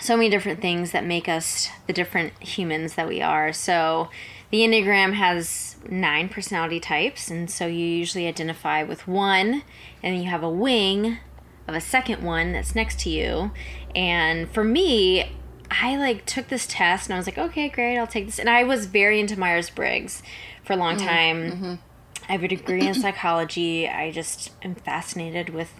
[0.00, 3.52] so many different things that make us the different humans that we are.
[3.52, 4.08] So
[4.50, 9.62] the Enneagram has nine personality types, and so you usually identify with one,
[10.02, 11.18] and you have a wing
[11.66, 13.50] of a second one that's next to you.
[13.94, 15.32] And for me,
[15.70, 18.38] I like took this test and I was like, okay, great, I'll take this.
[18.38, 20.22] And I was very into Myers Briggs
[20.64, 21.50] for a long mm, time.
[21.50, 21.74] Mm-hmm.
[22.28, 23.88] I have a degree in psychology.
[23.88, 25.72] I just am fascinated with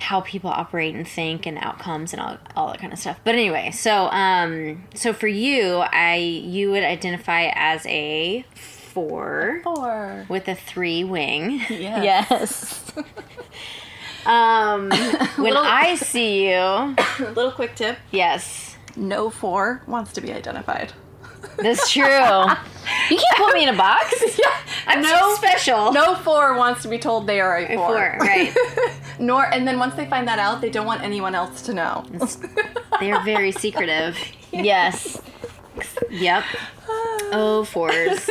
[0.00, 3.18] how people operate and think and outcomes and all, all that kind of stuff.
[3.24, 10.26] But anyway, so um so for you, I you would identify as a 4 Four.
[10.28, 11.60] with a 3 wing.
[11.70, 12.02] Yes.
[12.30, 12.92] Yes.
[14.26, 14.88] um
[15.36, 17.98] when Little- I see you, Little quick tip.
[18.10, 18.76] yes.
[18.96, 20.92] No four wants to be identified.
[21.56, 22.02] That's true.
[22.04, 24.14] you can't put me in a box.
[24.38, 24.50] yeah.
[24.86, 25.92] I'm no, so special.
[25.92, 27.88] No four wants to be told they are a four.
[27.88, 28.54] four, right.
[29.18, 32.04] Nor, and then once they find that out, they don't want anyone else to know.
[33.00, 34.18] They're very secretive.
[34.52, 35.20] Yes.
[36.10, 36.44] Yep.
[37.32, 38.28] Oh, fours.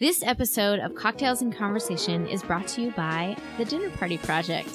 [0.00, 4.68] This episode of Cocktails and Conversation is brought to you by the Dinner Party Project.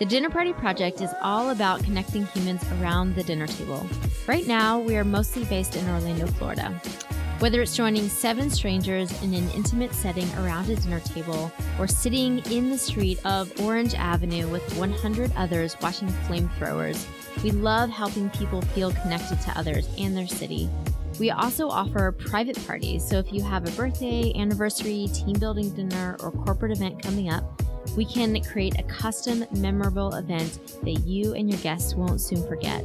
[0.00, 3.86] The Dinner Party Project is all about connecting humans around the dinner table.
[4.26, 6.70] Right now, we are mostly based in Orlando, Florida.
[7.40, 12.38] Whether it's joining seven strangers in an intimate setting around a dinner table or sitting
[12.50, 17.06] in the street of Orange Avenue with 100 others watching flamethrowers,
[17.42, 20.70] we love helping people feel connected to others and their city.
[21.18, 26.16] We also offer private parties, so if you have a birthday, anniversary, team building dinner,
[26.20, 27.60] or corporate event coming up,
[27.96, 32.84] we can create a custom, memorable event that you and your guests won't soon forget.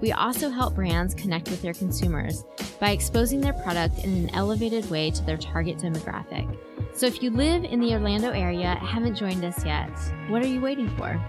[0.00, 2.44] We also help brands connect with their consumers
[2.78, 6.56] by exposing their product in an elevated way to their target demographic.
[6.92, 9.90] So if you live in the Orlando area haven't joined us yet,
[10.28, 11.20] what are you waiting for?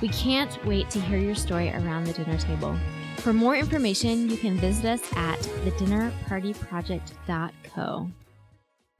[0.00, 2.78] We can't wait to hear your story around the dinner table.
[3.18, 8.10] For more information, you can visit us at thedinnerpartyproject.co.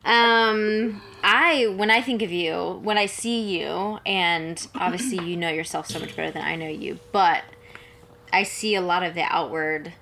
[0.04, 5.48] Um, I when I think of you, when I see you, and obviously you know
[5.48, 7.44] yourself so much better than I know you, but
[8.32, 9.92] I see a lot of the outward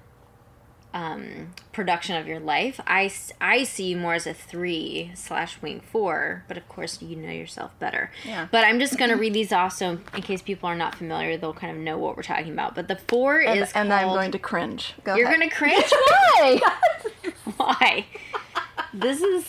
[0.95, 2.81] um, production of your life.
[2.87, 7.17] I, I see you more as a three slash wing four, but of course you
[7.17, 8.11] know yourself better.
[8.27, 8.49] Yeah.
[8.51, 11.55] But I'm just gonna read these off so in case people are not familiar, they'll
[11.55, 12.75] kind of know what we're talking about.
[12.75, 14.95] But the four and, is and called, I'm going to cringe.
[15.05, 15.91] Go You're gonna cringe?
[15.91, 16.61] Why?
[17.57, 18.07] Why?
[18.95, 19.45] This is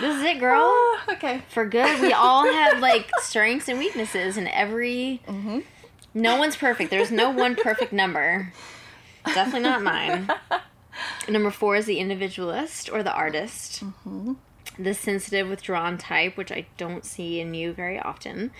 [0.00, 0.60] this is it, girl.
[0.62, 1.42] Oh, okay.
[1.50, 5.58] For good, we all have like strengths and weaknesses, and every Mm-hmm.
[6.14, 6.90] no one's perfect.
[6.90, 8.52] There's no one perfect number.
[9.26, 10.30] Definitely not mine.
[11.28, 13.84] Number four is the individualist or the artist.
[13.84, 14.34] Mm-hmm.
[14.78, 18.52] The sensitive withdrawn type, which I don't see in you very often.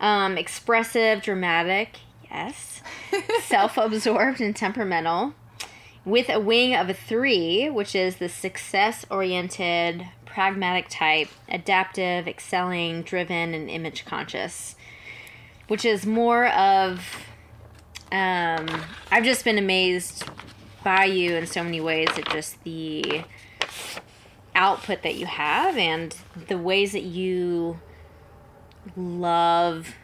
[0.00, 1.98] Um, expressive, dramatic,
[2.30, 2.82] yes.
[3.42, 5.34] Self absorbed and temperamental.
[6.04, 13.02] With a wing of a three, which is the success oriented, pragmatic type, adaptive, excelling,
[13.02, 14.76] driven, and image conscious.
[15.68, 17.24] Which is more of.
[18.12, 18.68] Um,
[19.10, 20.24] I've just been amazed
[20.86, 23.24] by you in so many ways at just the
[24.54, 26.16] output that you have and
[26.46, 27.80] the ways that you
[28.96, 29.96] love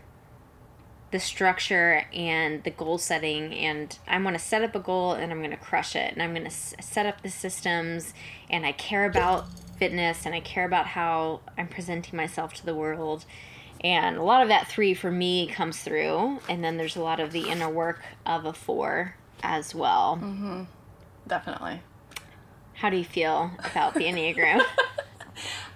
[1.13, 3.55] the structure and the goal setting.
[3.55, 6.15] And i'm going to set up a goal and i'm going to crush it.
[6.15, 8.13] And i'm going to s- set up the systems
[8.51, 9.47] and i care about
[9.79, 13.25] fitness and i care about how i'm presenting myself to the world.
[13.83, 16.41] And a lot of that three for me comes through.
[16.49, 20.17] And then there's a lot of the inner work of a four as well
[21.27, 21.81] Definitely.
[22.75, 24.63] how do you feel about the enneagram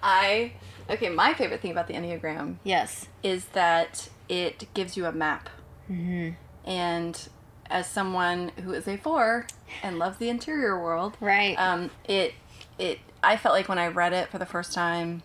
[0.03, 0.53] I
[0.89, 1.09] okay.
[1.09, 5.49] My favorite thing about the enneagram yes is that it gives you a map.
[5.91, 6.31] Mm-hmm.
[6.69, 7.29] And
[7.69, 9.47] as someone who is a four
[9.83, 12.35] and loves the interior world, right um, it
[12.79, 15.23] it I felt like when I read it for the first time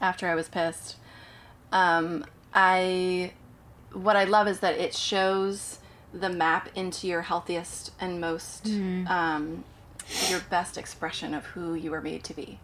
[0.00, 0.96] after I was pissed,
[1.72, 3.32] um, I
[3.92, 5.78] what I love is that it shows
[6.12, 8.66] the map into your healthiest and most
[9.06, 9.64] um,
[10.28, 12.58] your best expression of who you were made to be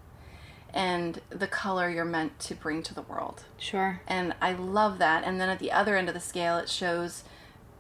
[0.73, 5.25] and the color you're meant to bring to the world sure and I love that.
[5.25, 7.25] And then at the other end of the scale, it shows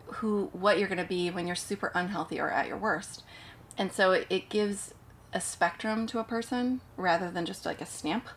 [0.07, 3.23] who what you're going to be when you're super unhealthy or at your worst.
[3.77, 4.95] And so it, it gives
[5.33, 8.29] a spectrum to a person rather than just like a stamp.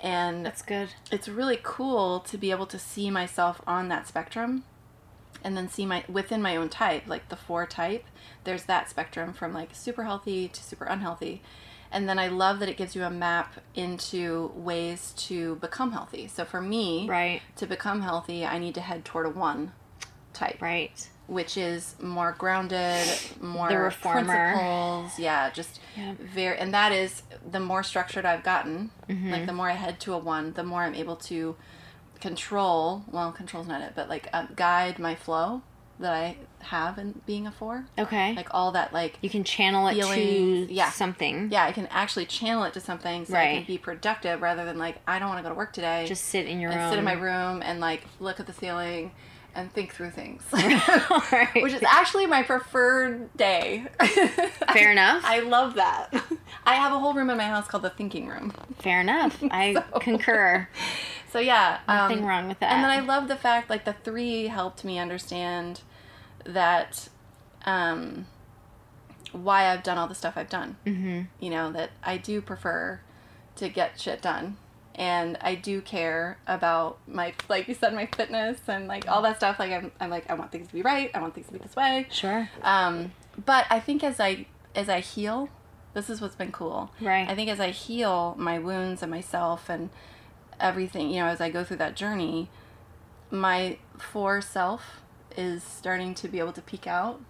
[0.00, 4.64] And that's good it's really cool to be able to see myself on that spectrum
[5.42, 8.04] and then see my within my own type like the four type
[8.44, 11.42] there's that spectrum from like super healthy to super unhealthy
[11.92, 16.26] and then i love that it gives you a map into ways to become healthy
[16.26, 19.72] so for me right to become healthy i need to head toward a one
[20.32, 23.06] type right which is more grounded,
[23.40, 24.52] more reformer.
[24.52, 25.18] principles.
[25.18, 26.14] Yeah, just Yeah.
[26.20, 28.90] very, and that is the more structured I've gotten.
[29.08, 29.30] Mm-hmm.
[29.30, 31.56] Like the more I head to a one, the more I'm able to
[32.20, 33.04] control.
[33.10, 35.62] Well, control's not it, but like um, guide my flow
[35.98, 37.86] that I have in being a four.
[37.98, 40.90] okay Like all that, like you can channel it feelings, to yeah.
[40.90, 44.64] something yeah, I can actually channel it to something so I can be productive rather
[44.66, 46.04] than like I don't want to go to work today.
[46.06, 48.52] just sit in your and own sit in my room and like look at the
[48.52, 49.12] ceiling
[49.54, 50.42] and think through things.
[50.52, 51.50] Right.
[51.62, 53.86] Which is actually my preferred day.
[54.74, 55.22] Fair enough.
[55.24, 56.10] I love that.
[56.66, 58.52] I have a whole room in my house called the thinking room.
[58.80, 60.68] fair enough i So- concur
[61.30, 63.94] So yeah, nothing um, wrong with that And then I love the fact like the
[64.04, 65.82] three helped me understand
[66.44, 67.08] that
[67.64, 68.26] um,
[69.32, 70.76] why I've done all the stuff I've done.
[70.86, 71.22] mm-hmm.
[71.40, 73.00] You know that I do prefer
[73.56, 74.56] to get shit done.
[74.98, 79.36] And I do care about my, like you said, my fitness and like all that
[79.36, 79.58] stuff.
[79.58, 81.10] Like I'm, I'm like I want things to be right.
[81.14, 82.06] I want things to be this way.
[82.10, 83.12] sure Um,
[83.44, 85.50] but I think as I as I heal,
[85.92, 86.90] this is what's been cool.
[87.00, 87.28] Right.
[87.28, 89.90] I think as I heal my wounds and myself and
[90.60, 92.48] everything, you know, as I go through that journey,
[93.30, 95.02] my four self
[95.36, 97.20] is starting to be able to peek out,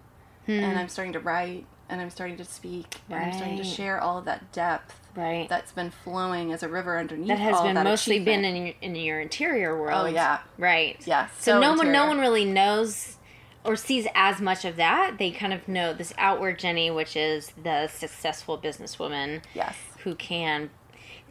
[0.47, 3.69] and I'm starting to write, and I'm starting to speak, and I'm starting to Hmm.
[3.69, 7.27] Share all of that depth right that's been flowing as a river underneath.
[7.29, 10.39] that has been that mostly been in your, in your interior world Oh, yeah.
[10.59, 13.17] right Yeah, so, so no one no one really knows
[13.63, 17.51] or sees as much of that they kind of know this outward jenny which is
[17.63, 19.75] the successful businesswoman yes.
[20.03, 20.69] who can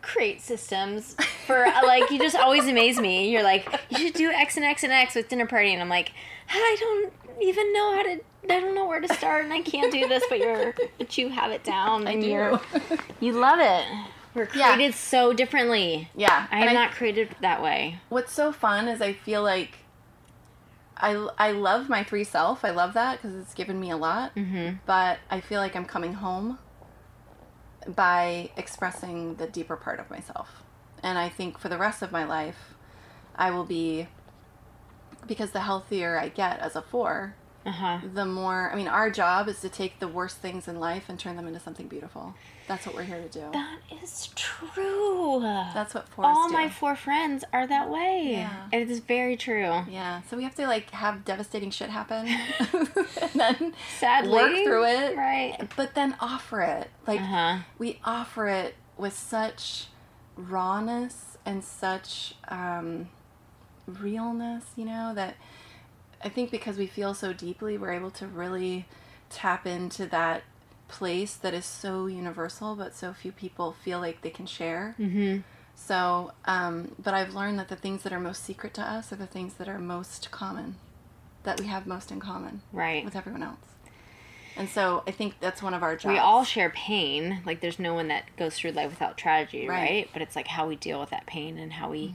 [0.07, 1.15] create systems
[1.47, 4.83] for like you just always amaze me you're like you should do x and x
[4.85, 6.13] and x with dinner party and i'm like
[6.49, 9.93] i don't even know how to i don't know where to start and i can't
[9.93, 12.29] do this but you're but you have it down I and do.
[12.29, 12.61] you're
[13.21, 13.85] you love it
[14.35, 14.75] We're Yeah.
[14.75, 16.11] created so differently.
[16.15, 16.47] Yeah.
[16.51, 17.99] I am not created that way.
[18.11, 19.79] what's so fun is I feel like
[20.99, 22.65] I, I love my free self.
[22.65, 24.35] I love that because it's given me a lot.
[24.35, 24.77] Mm-hmm.
[24.87, 26.59] But I feel like I'm coming home
[27.95, 30.63] by expressing the deeper part of myself.
[31.03, 32.75] And I think for the rest of my life,
[33.37, 34.09] I will be,
[35.27, 37.35] because the healthier I get as a four,
[37.67, 37.99] Uh huh.
[38.15, 41.19] the more, I mean, our job is to take the worst things in life and
[41.19, 42.35] turn them into something beautiful.
[42.69, 43.45] That's what we're here to do.
[43.53, 45.41] That is true.
[45.43, 46.55] That's what fours All do.
[46.55, 48.29] my four friends are that way.
[48.33, 48.69] Yeah.
[48.73, 49.83] It is very true.
[49.89, 52.27] Yeah, so we have to like have devastating shit happen,
[52.73, 54.33] and then Sadly.
[54.33, 55.57] work through it, Right.
[55.77, 56.91] But then offer it.
[57.07, 57.59] Like Uh huh.
[57.79, 59.87] we offer it with such
[60.37, 63.09] rawness and such um,
[63.87, 65.37] realness, you know, that
[66.23, 68.87] I think because we feel so deeply, we're able to really
[69.31, 70.43] tap into that
[70.89, 74.95] place that is so universal, but so few people feel like they can share.
[74.99, 75.39] Mm-hmm.
[75.75, 79.17] So, um, but I've learned that the things that are most secret to us are
[79.17, 80.77] the things that are most common,
[81.43, 83.05] that we have most in common Right.
[83.05, 83.59] with everyone else.
[84.57, 86.13] And so I think that's one of our jobs.
[86.15, 87.43] We all share pain.
[87.45, 89.81] Like there's no one that goes through life without tragedy, Right.
[89.83, 90.11] right?
[90.15, 92.15] But it's like how we deal with that pain and how we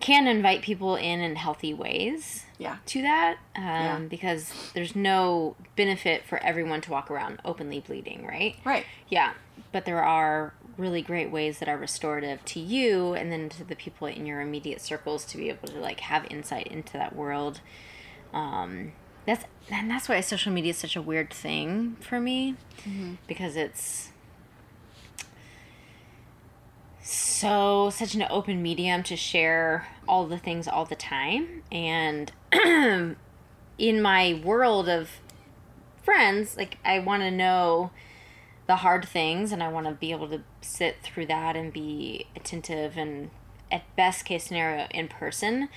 [0.00, 2.78] can invite people in in healthy ways Yeah.
[2.86, 3.36] to that.
[3.54, 3.98] Um, Yeah.
[4.08, 8.56] Because there's no benefit for everyone to walk around openly bleeding, right?
[8.64, 8.86] Right.
[9.08, 9.34] Yeah.
[9.72, 13.76] But there are really great ways that are restorative to you and then to the
[13.76, 17.60] people in your immediate circles to be able to like have insight into that world.
[18.32, 18.92] Um,
[19.26, 22.56] that's and that's why social media is such a weird thing for me
[23.26, 24.09] because it's
[27.10, 31.62] so such an open medium to share all the things all the time.
[31.72, 32.30] And
[33.80, 35.10] in my world of
[36.02, 37.90] friends like i want to know
[38.66, 42.26] the hard things and i want to be able to sit through that and be
[42.36, 43.30] attentive and
[43.72, 45.68] at best case scenario in person.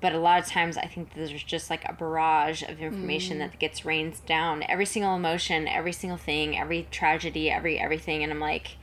[0.00, 3.40] But a lot of times i think there's just like a barrage of information mm.
[3.40, 4.62] that gets rained down.
[4.68, 8.22] Every single emotion every single thing every tragedy every everything.
[8.22, 8.76] And i'm like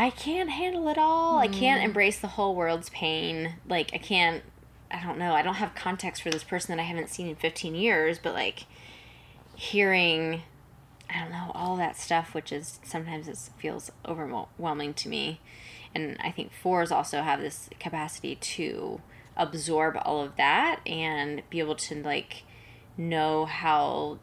[0.00, 1.38] I can't handle it all.
[1.38, 1.84] I can't mm.
[1.84, 3.56] embrace the whole world's pain.
[3.68, 4.42] Like I can't
[4.90, 5.34] I don't know.
[5.34, 8.32] I don't have context for this person that I haven't seen in 15 years, but
[8.32, 8.64] like
[9.56, 10.40] hearing
[11.10, 15.38] I don't know, all that stuff which is sometimes it feels overwhelming to me.
[15.94, 19.02] And I think fours also have this capacity to
[19.36, 22.44] absorb all of that and be able to like
[22.96, 24.18] know how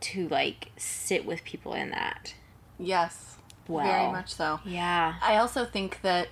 [0.00, 2.34] to like sit with people in that.
[2.78, 3.33] Yes.
[3.66, 4.60] Very much so.
[4.64, 5.14] Yeah.
[5.22, 6.28] I also think that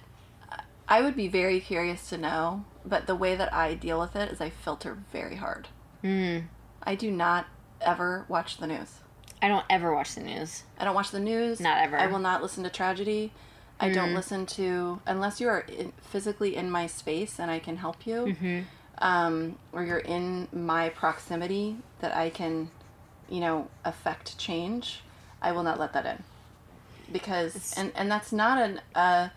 [0.88, 4.30] I would be very curious to know, but the way that I deal with it
[4.30, 5.68] is I filter very hard.
[6.04, 6.44] Mm.
[6.82, 7.46] I do not
[7.80, 9.00] ever watch the news.
[9.40, 10.64] I don't ever watch the news.
[10.78, 11.60] I don't watch the news.
[11.60, 11.96] Not ever.
[11.96, 13.32] I will not listen to tragedy.
[13.80, 17.78] I don't listen to unless you are in, physically in my space and I can
[17.78, 18.64] help you,
[18.98, 22.70] um, or you're in my proximity that I can,
[23.28, 25.00] you know, affect change.
[25.40, 26.22] I will not let that in
[27.12, 29.28] because and and that's not an uh,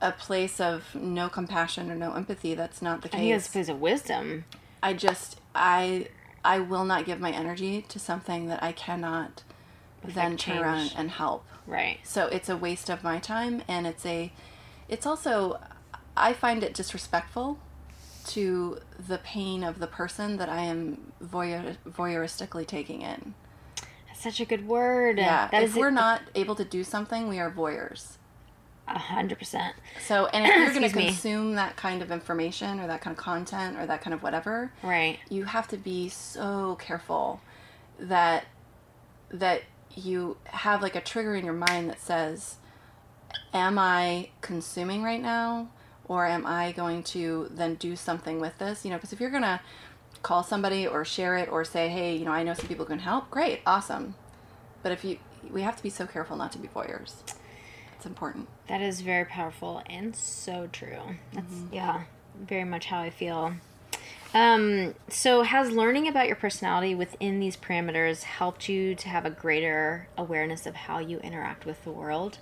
[0.00, 2.54] a place of no compassion or no empathy.
[2.54, 3.48] That's not the I think it's case.
[3.48, 4.44] a place of wisdom.
[4.82, 6.08] I just I
[6.44, 9.42] I will not give my energy to something that I cannot
[10.04, 11.46] then turn around and help.
[11.66, 11.98] Right.
[12.02, 14.30] So it's a waste of my time and it's a
[14.88, 15.58] it's also
[16.16, 17.58] I find it disrespectful
[18.26, 18.78] to
[19.08, 23.34] the pain of the person that I am voyeur, voyeuristically taking in.
[24.14, 25.18] That's such a good word.
[25.18, 28.16] Yeah, That if we're a- not able to do something, we are voyeurs.
[28.86, 29.74] a hundred percent.
[30.06, 31.06] So, and if you're going to Excuse me.
[31.06, 34.70] consume that kind of information or that kind of content or that kind of whatever,
[34.82, 35.18] Right.
[35.30, 37.40] you have to be so careful
[37.98, 38.44] that
[39.30, 39.62] that
[39.96, 42.56] you have like a trigger in your mind that says
[43.52, 45.68] am i consuming right now
[46.06, 49.30] or am i going to then do something with this you know because if you're
[49.30, 49.60] going to
[50.24, 52.98] call somebody or share it or say hey you know i know some people can
[52.98, 54.14] help great awesome
[54.82, 55.18] but if you
[55.52, 57.22] we have to be so careful not to be voyeurs
[58.04, 61.00] it's important That is very powerful and so true.
[61.32, 62.02] That's yeah,
[62.38, 63.54] very much how I feel.
[64.34, 69.30] Um, so has learning about your personality within these parameters helped you to have a
[69.30, 72.40] greater awareness of how you interact with the world?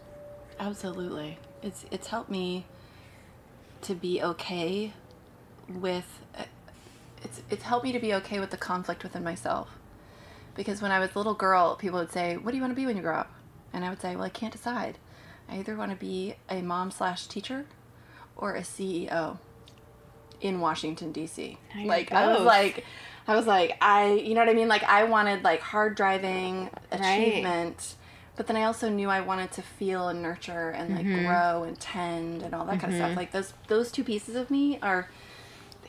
[0.59, 1.39] Absolutely.
[1.63, 2.65] It's it's helped me
[3.83, 4.95] to be okay
[5.69, 6.21] with
[7.25, 9.69] it's it's helped me to be okay with the conflict within myself.
[10.55, 12.77] Because when I was a little girl, people would say, "What do you want to
[12.77, 13.33] be when you grow up?"
[13.73, 14.99] And I would say, "Well, I can't decide.
[15.49, 17.67] I either want to be a mom slash teacher,
[18.37, 19.39] or a CEO
[20.41, 22.85] in Washington D.C." You're Like I was like,
[23.27, 24.69] I was like, I, you know what I mean?
[24.69, 27.97] Like I wanted like hard driving achievement
[28.35, 31.79] but then I also knew I wanted to feel and nurture and like grow and
[31.79, 33.17] tend and all that kind of stuff.
[33.17, 35.09] Like those those two pieces of me are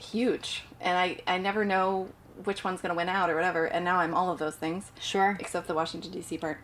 [0.04, 2.10] huge, and I I never know
[2.43, 3.66] which one's gonna win out or whatever.
[3.66, 5.38] And now I'm all of those things Sure.
[5.39, 6.38] except the Washington D.C.
[6.38, 6.60] part,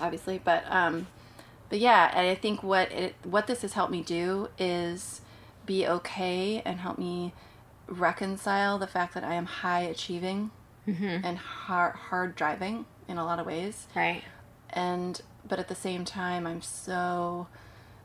[0.00, 0.38] obviously.
[0.42, 1.06] But um,
[1.68, 5.20] but yeah, and I think what it what this has helped me do is
[5.64, 7.32] be okay and help me
[7.88, 10.50] reconcile the fact that I am high achieving
[10.86, 14.22] and hard hard driving in a lot of ways, Right.
[14.70, 17.48] and but at the same time I'm so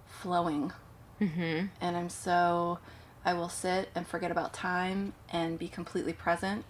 [0.08, 0.72] flowing,
[1.20, 1.68] Mm-hmm.
[1.80, 2.80] and I'm so
[3.24, 6.66] I will sit and forget about time and be completely present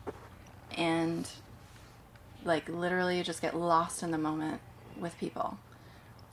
[0.78, 1.30] and
[2.43, 4.60] like literally just get lost in the moment
[4.99, 5.58] with people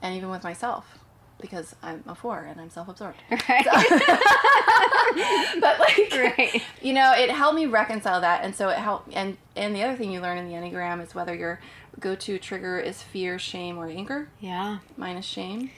[0.03, 0.99] and even with myself
[1.41, 3.19] because I'm a four and I'm self-absorbed.
[3.49, 3.65] Right.
[5.61, 6.63] but like right.
[6.83, 9.97] you know, it helped me reconcile that and so it helped and and the other
[9.97, 11.61] thing you learn in the Enneagram is whether your
[12.01, 14.29] go-to trigger is fear, shame or anger.
[14.41, 14.79] Yeah.
[14.97, 15.71] Mine is shame.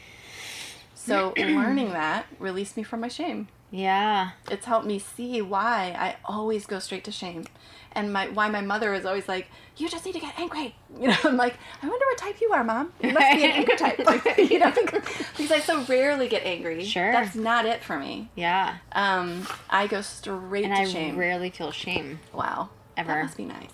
[0.94, 4.30] So learning that released me from my shame Yeah.
[4.50, 7.44] it's helped me see why I always go straight to shame,
[7.92, 9.46] and my why my mother is always like,
[9.76, 12.50] "You just need to get angry." You know, I'm like, I wonder what type you
[12.52, 12.92] are, mom.
[13.02, 13.98] You must be an anger type,
[14.38, 16.82] you know, because I so rarely get angry.
[16.84, 17.12] Sure.
[17.12, 18.28] that's not it for me.
[18.34, 18.76] Yeah.
[18.92, 21.16] Um, I go straight And to I shame.
[21.16, 22.18] rarely feel shame.
[22.32, 23.08] wow, Ever.
[23.12, 23.70] that must be nice.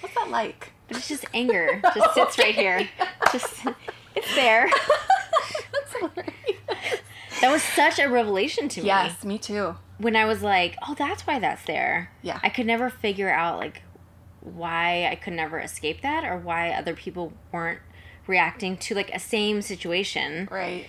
[0.00, 0.72] What's that like?
[0.88, 1.80] But it's just anger.
[1.94, 2.88] Just sits right here.
[3.32, 3.64] Just
[4.16, 4.68] it's there.
[7.40, 8.86] That was such a revelation to me.
[8.86, 9.76] Yes, me too.
[9.98, 12.10] When I was like, oh, that's why that's there.
[12.22, 12.40] Yeah.
[12.42, 13.82] I could never figure out like
[14.40, 17.80] why I could never escape that or why other people weren't
[18.26, 20.86] reacting to like a same situation Right.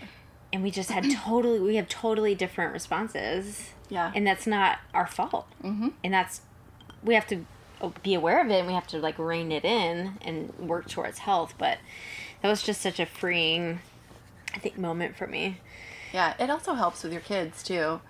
[0.53, 4.11] and we just had totally we have totally different responses Yeah.
[4.15, 5.93] and that's not our fault Mhm.
[6.03, 6.41] and that's
[7.03, 7.45] we have to
[7.81, 10.87] oh, be aware of it and we have to like rein it in and work
[10.89, 11.77] towards health but
[12.41, 13.79] that was just such a freeing
[14.55, 15.59] i think moment for me
[16.13, 18.01] Yeah, it also helps with your kids too,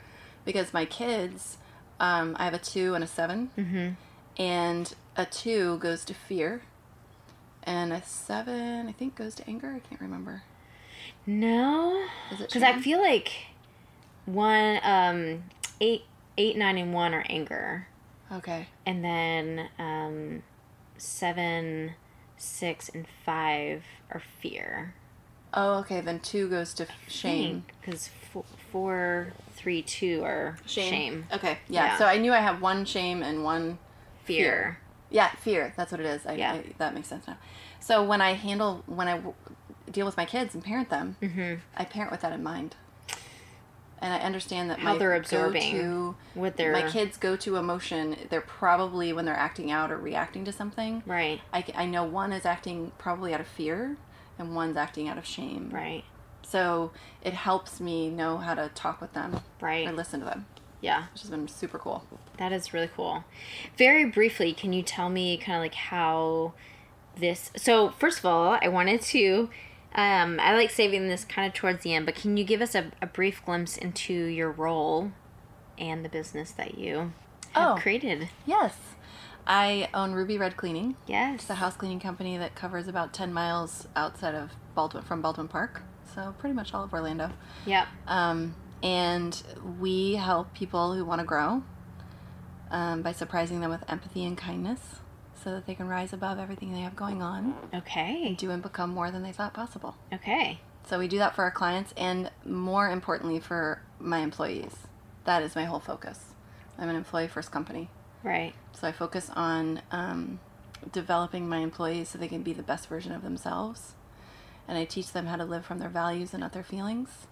[0.46, 1.58] because my kids,
[2.00, 3.90] um, I have a two and a 7 mm-hmm.
[4.42, 6.62] and a two goes to fear,
[7.64, 9.74] and a seven I think goes to anger.
[9.76, 10.44] I can't remember.
[11.26, 12.06] no
[12.40, 13.32] because i feel like
[14.26, 15.44] one um
[15.82, 16.04] eight
[16.38, 17.88] eight nine and one are anger
[18.32, 18.68] okay.
[18.86, 20.44] and then um
[20.98, 21.94] seven
[22.38, 24.94] six and five are fear
[25.54, 26.02] Oh, okay.
[26.02, 27.66] Then two goes to shame.
[27.82, 31.58] because four, four three two are shame, Okay.
[31.68, 31.86] Yeah.
[31.86, 31.98] Yeah.
[31.98, 33.80] So I knew I have one shame and one
[34.24, 34.80] fear.
[35.10, 35.74] Yeah, fear.
[35.78, 36.26] That's what it is.
[36.26, 36.54] I, Yeah.
[36.54, 37.38] I, that makes sense now.
[37.80, 39.34] So when I handle when I w-
[39.90, 41.56] deal with my kids and parent them, Mm-hmm.
[41.76, 42.76] I parent with that in mind,
[44.02, 47.56] and I understand that How my they're absorbing go-to- with their my kids go to
[47.56, 48.18] emotion.
[48.30, 51.04] They're probably when they're acting out or reacting to something.
[51.06, 53.96] right, I, I know one is acting probably out of fear,
[54.40, 55.70] and one's acting out of shame.
[55.72, 56.04] right,
[56.44, 59.88] So it helps me know how to talk with them right.
[59.88, 60.46] or listen to them,
[60.82, 62.04] Yeah, which has been super cool.
[62.38, 63.24] that is really cool.
[63.78, 66.54] Very briefly, can you tell me kind of like how
[67.16, 67.52] this?
[67.58, 69.50] So first of all, I wanted to.
[69.96, 72.76] Um, I like saving this kind of towards the end, but can you give us
[72.76, 75.12] a, a brief glimpse into your role
[75.80, 77.14] and the business that you
[77.54, 77.82] have Oh.
[77.82, 78.30] created?
[78.46, 78.76] Yes,
[79.48, 80.98] I own Ruby Red Cleaning.
[81.08, 81.42] Yes.
[81.42, 85.48] It's a house cleaning company that covers about 10 miles outside of Baldwin from Baldwin
[85.48, 85.82] Park.
[86.14, 87.32] So pretty much all of Orlando.
[87.66, 87.88] Yep.
[88.08, 89.42] Um, and
[89.80, 91.64] we help people who want to grow
[92.70, 94.98] um, by surprising them with empathy and kindness
[95.42, 98.24] so that they can rise above everything they have going on Okay.
[98.28, 99.96] And do and become more than they thought possible.
[100.12, 100.60] Okay.
[100.86, 104.76] So we do that for our clients and more importantly for my employees.
[105.24, 106.34] That is my whole focus.
[106.78, 107.90] I'm an employee first company.
[108.28, 108.54] Right.
[108.74, 110.42] So I focus on um,
[110.92, 113.94] developing my employees so they can be the best version of themselves.
[114.68, 117.28] And I teach them how to live from their values and not their feelings.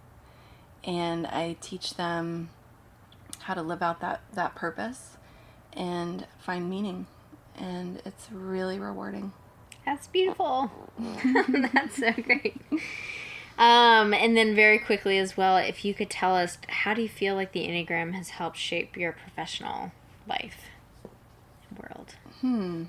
[0.85, 2.47] And I teach them
[3.39, 5.17] how to live out that, that purpose
[5.73, 7.07] and find meaning.
[7.57, 9.33] And it's really rewarding.
[9.85, 10.71] That's beautiful.
[11.73, 12.55] That's so great.
[13.57, 17.09] Um, and then very quickly as well, if you could tell us, how do you
[17.09, 19.91] feel like the Enneagram has helped shape your professional
[20.25, 20.69] life
[21.82, 22.15] world?
[22.41, 22.84] Hmm.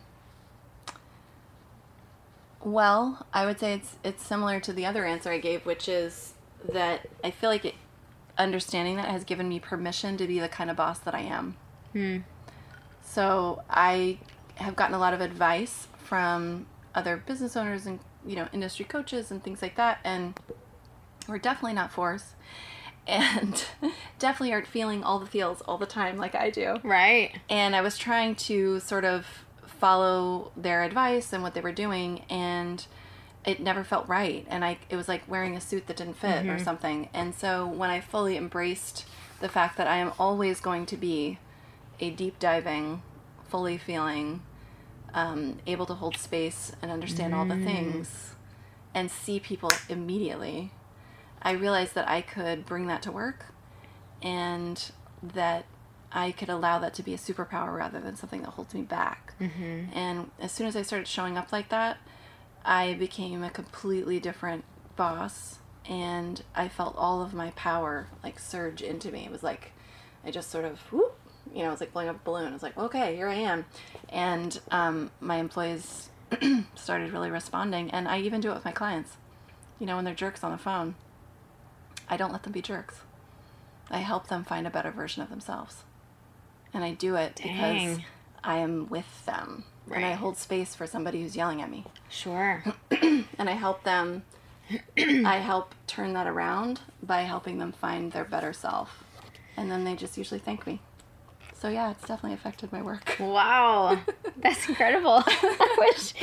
[2.65, 6.35] Well, I would say it's it's similar to the other answer I gave, which is
[6.73, 7.75] that I feel like it,
[8.39, 11.57] understanding that has given me permission to be the kind of boss that I am.
[11.93, 12.19] Hmm.
[13.03, 14.19] So I
[14.57, 19.31] have gotten a lot of advice from other business owners and you know industry coaches
[19.31, 20.39] and things like that, and
[21.29, 22.35] we're definitely not fours,
[23.07, 23.65] and
[24.19, 27.33] definitely aren't feeling all the feels all the time like I do Right.
[27.49, 29.27] and I was trying to sort of
[29.67, 32.87] follow their advice and what they were doing and
[33.45, 36.29] it never felt right and i it was like wearing a suit that didn't fit
[36.43, 36.51] Mm-hmm.
[36.51, 39.05] or something and so when i fully embraced
[39.41, 41.39] the fact that i am always going to be
[42.01, 43.03] a deep diving
[43.49, 44.43] fully feeling
[45.15, 47.59] um, able to hold space and understand all Mm.
[47.59, 48.35] the things
[48.95, 50.73] and see people immediately
[51.47, 53.47] i realized that i could bring that to work
[54.23, 54.91] and
[55.23, 55.65] that
[56.13, 59.35] i could allow that to be a superpower rather than something that holds me back
[59.41, 59.93] Mm-hmm.
[59.93, 61.99] and as soon as I started showing up like that,
[62.65, 64.65] I became a completely different
[64.97, 69.27] boss and I felt all of my power like surge into me.
[69.27, 69.73] It was like
[70.25, 71.19] I just sort of whoop,
[71.53, 72.49] you know, it was like blowing up a balloon.
[72.49, 73.67] It was like, okay, here I am.
[74.09, 76.09] And um, my employees
[76.75, 79.19] started really responding and I even do it with my clients.
[79.79, 80.95] You know, when they're jerks on the phone,
[82.09, 83.01] I don't let them be jerks.
[83.91, 85.85] I help them find a better version of themselves.
[86.75, 87.99] And I do it because
[88.43, 89.65] I am with them.
[89.93, 91.85] And I hold space for somebody who's yelling at me.
[92.09, 92.65] Sure.
[93.39, 94.23] And I help them
[94.99, 99.05] I help turn that around by helping them find their better self.
[99.57, 100.81] And then they just usually thank me.
[101.55, 103.17] So yeah, it's definitely affected my work.
[103.21, 103.99] Wow,
[104.39, 105.23] that's incredible.
[105.27, 106.15] I wish,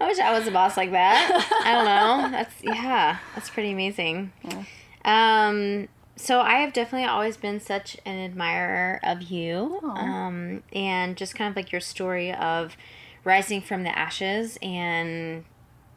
[0.00, 1.60] I wish I was a boss like that.
[1.64, 2.30] I don't know.
[2.36, 4.32] That's yeah, that's pretty amazing.
[4.42, 4.64] Yeah.
[5.04, 11.34] Um, so I have definitely always been such an admirer of you, um, and just
[11.34, 12.76] kind of like your story of
[13.24, 15.44] rising from the ashes and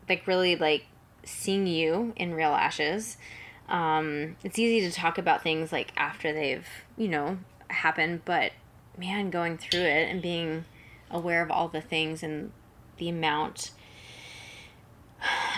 [0.09, 0.85] like really like
[1.23, 3.17] seeing you in real ashes.
[3.69, 7.37] Um, it's easy to talk about things like after they've you know
[7.69, 8.53] happened, but
[8.97, 10.65] man, going through it and being
[11.11, 12.51] aware of all the things and
[12.97, 13.71] the amount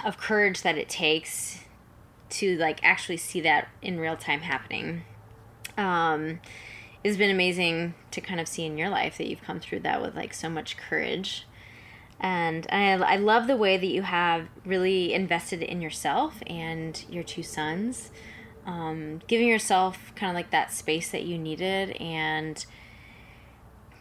[0.06, 1.62] of courage that it takes
[2.30, 5.04] to like actually see that in real time happening.
[5.78, 6.40] Um
[7.04, 10.02] it's been amazing to kind of see in your life that you've come through that
[10.02, 11.46] with like so much courage.
[12.20, 17.24] And I, I love the way that you have really invested in yourself and your
[17.24, 18.12] two sons
[18.70, 22.66] um, giving yourself kind of like that space that you needed and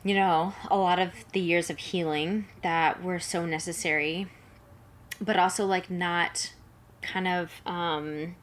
[0.04, 4.28] you know a lot of the years of healing that were so necessary
[5.20, 6.52] but also like not
[7.02, 8.34] kind of um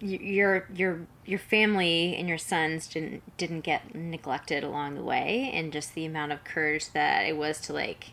[0.00, 5.72] your your your family and your sons didn't didn't get neglected along the way and
[5.72, 8.10] just the amount of courage that it was to like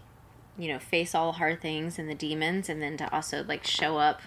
[0.57, 3.97] you know face all hard things and the demons and then to also like show
[3.97, 4.21] up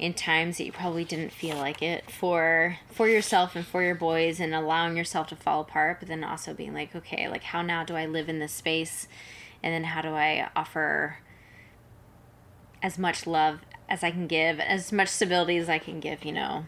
[0.00, 3.94] in times that you probably didn't feel like it for for yourself and for your
[3.94, 7.62] boys and allowing yourself to fall apart but then also being like okay like how
[7.62, 9.06] now do i live in this space?
[9.62, 11.18] And then how do i offer
[12.82, 13.60] as much love
[13.90, 16.64] as I can give, as much stability as I can give, you know,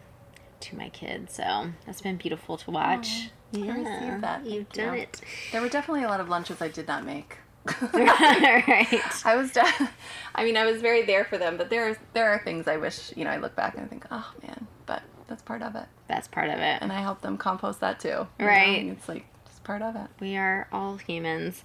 [0.59, 1.33] to my kids.
[1.35, 3.29] So that's been beautiful to watch.
[3.53, 4.45] Received that.
[4.45, 5.01] You've Thank done you.
[5.01, 5.21] it.
[5.51, 7.37] There were definitely a lot of lunches I did not make.
[7.93, 9.01] right.
[9.25, 9.89] I was, de-
[10.35, 12.75] I mean, I was very there for them, but there are there are things I
[12.77, 15.75] wish you know I look back and I think, oh man, but that's part of
[15.75, 16.79] it, That's part of it.
[16.81, 18.09] and I help them compost that too.
[18.09, 18.45] you know?
[18.45, 18.85] Right.
[18.87, 19.25] It's like
[19.63, 20.07] part of it.
[20.19, 21.63] We are all humans.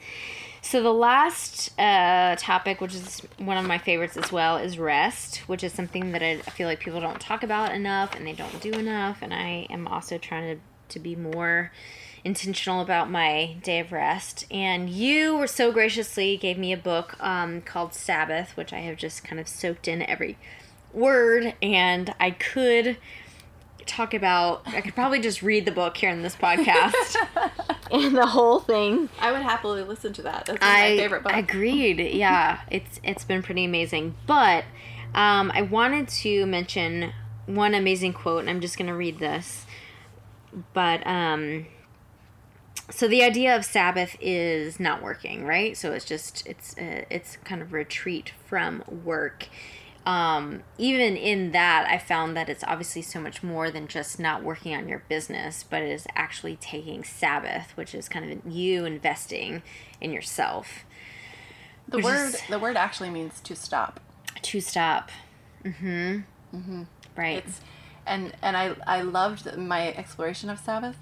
[0.63, 5.39] So the last uh, topic, which is one of my favorites as well, is rest,
[5.49, 8.61] which is something that I feel like people don't talk about enough and they don't
[8.61, 9.19] do enough.
[9.23, 10.63] And I am also trying to,
[10.95, 11.73] to be more
[12.25, 14.47] intentional about my day of rest.
[14.51, 18.97] And you were so graciously gave me a book um, called Sabbath, which I have
[18.97, 20.37] just kind of soaked in every
[20.93, 21.55] word.
[21.63, 22.99] And I could
[23.89, 27.16] talk about, I could probably just read the book here in this podcast
[27.91, 29.09] and the whole thing.
[29.18, 30.47] I would happily listen to that.
[30.47, 31.34] That's I my favorite books.
[31.36, 31.99] agreed.
[31.99, 34.14] Yeah, it's it's been pretty amazing.
[34.26, 34.64] But
[35.14, 37.12] um, I wanted to mention
[37.47, 39.66] one amazing quote, and I'm just gonna read this.
[40.72, 41.66] But um,
[42.91, 45.76] so the idea of Sabbath is not working, right?
[45.76, 49.49] So it's just it's uh, it's kind of retreat from work.
[50.09, 54.43] Um, even in that, I found that it's obviously so much more than just not
[54.43, 58.87] working on your business, but it is actually taking Sabbath, which is kind of you
[58.87, 59.63] investing
[60.01, 60.85] in yourself
[61.89, 64.01] the word is- the word actually means to stop.
[64.43, 65.11] to stop.
[65.65, 66.21] Mm-hmm.
[66.55, 66.83] Mm-hmm.
[67.17, 67.39] Right.
[67.47, 67.61] It's
[68.07, 70.97] and and I I loved my exploration of Sabbath.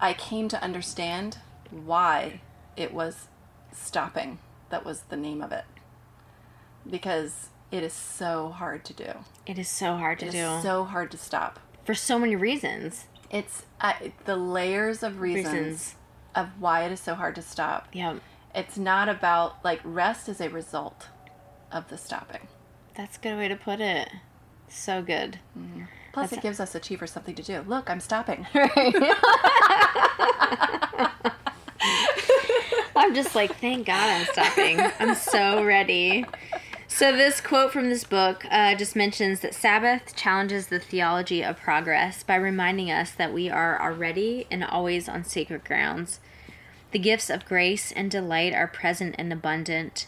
[0.00, 1.38] I came to understand
[1.70, 2.40] why
[2.76, 3.28] it was
[3.72, 4.38] stopping.
[4.70, 5.64] That was the name of it.
[6.88, 9.10] Because it is so hard to do.
[9.46, 11.58] it is so hard to It do is so hard to stop.
[11.84, 13.06] for so many reasons.
[13.30, 15.94] It's I, the layers of reasons, Reasons.
[16.36, 17.88] of why it is so hard to stop.
[17.92, 18.16] Yeah,
[18.54, 21.08] It's not about like rest is a result
[21.72, 22.46] of the stopping.
[22.94, 24.08] that's a good way to put it.
[24.68, 25.38] So good.
[25.58, 25.84] Mm-hmm.
[26.12, 27.62] Plus, That's- it gives us a achievers something to do.
[27.66, 28.46] Look, I'm stopping.
[32.94, 34.78] I'm just like, thank God I'm stopping.
[35.00, 36.24] I'm so ready.
[36.94, 41.56] So this quote from this book uh, just mentions that Sabbath challenges the theology of
[41.56, 46.20] progress by reminding us that we are already and always on sacred grounds.
[46.90, 50.06] The gifts of grace and delight are present and abundant.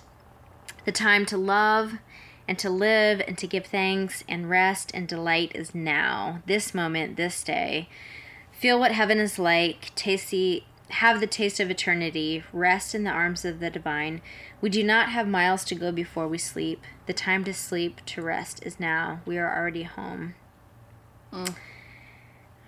[0.84, 1.94] The time to love
[2.46, 7.16] and to live and to give thanks and rest and delight is now, this moment,
[7.16, 7.88] this day.
[8.52, 10.62] Feel what heaven is like, taste the,
[10.94, 14.22] have the taste of eternity, rest in the arms of the divine.
[14.60, 16.82] We do not have miles to go before we sleep.
[17.06, 19.20] The time to sleep, to rest is now.
[19.26, 20.34] We are already home.
[21.32, 21.54] Mm.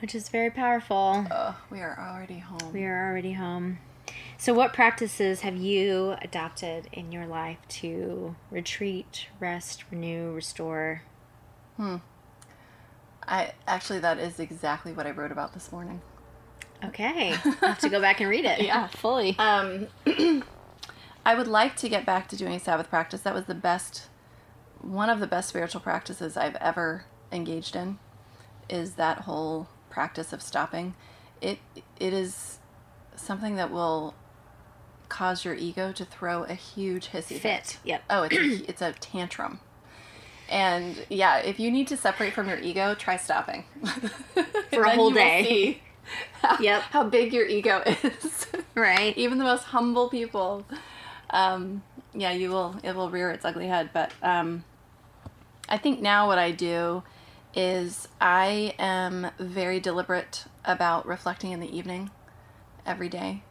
[0.01, 1.27] Which is very powerful.
[1.31, 2.73] Oh, we are already home.
[2.73, 3.79] We are already home.
[4.39, 11.03] So, what practices have you adopted in your life to retreat, rest, renew, restore?
[11.77, 11.97] Hmm.
[13.27, 16.03] I actually that is exactly what I wrote about this morning.
[16.85, 18.63] Okay, I have to go back and read it.
[18.63, 18.87] Yeah.
[18.89, 19.37] fully.
[19.39, 19.89] Um,
[21.27, 23.23] I would like to get back to doing Sabbath practice.
[23.23, 24.09] That was the best,
[24.81, 27.99] one of the best spiritual practices I've ever engaged in.
[28.69, 30.95] Is that whole practice of stopping?
[31.41, 31.59] It
[31.99, 32.59] it is
[33.17, 34.15] something that will
[35.09, 37.79] cause your ego to throw a huge hissy Fit.
[37.85, 38.03] Yep.
[38.11, 39.61] Oh, it's a, it's a tantrum.
[40.49, 43.65] And yeah, if you need to separate from your ego, try stopping
[44.73, 45.83] For a whole day.
[46.43, 46.83] How, Yep.
[46.83, 48.47] how big your ego is.
[48.75, 49.17] Right.
[49.17, 50.67] Even the most humble people,
[51.31, 51.83] um,
[52.13, 53.89] yeah, you will it will rear its ugly head.
[53.95, 54.65] But um,
[55.67, 57.03] I think now what I do
[57.55, 62.11] is I am very deliberate about reflecting in the evening
[62.85, 63.43] every day.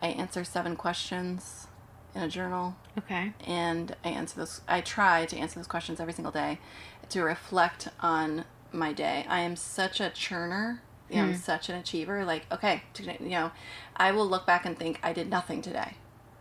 [0.00, 1.66] I answer seven questions
[2.14, 3.32] in a journal Okay.
[3.44, 4.60] and I answer those.
[4.68, 6.60] I try to answer those questions every single day
[7.08, 9.26] to reflect on my day.
[9.28, 10.78] I am such a churner.
[11.10, 11.38] You know, I'm mm.
[11.38, 12.24] such an achiever.
[12.24, 13.50] Like, okay, you know,
[13.96, 15.94] I will look back and think I did nothing today,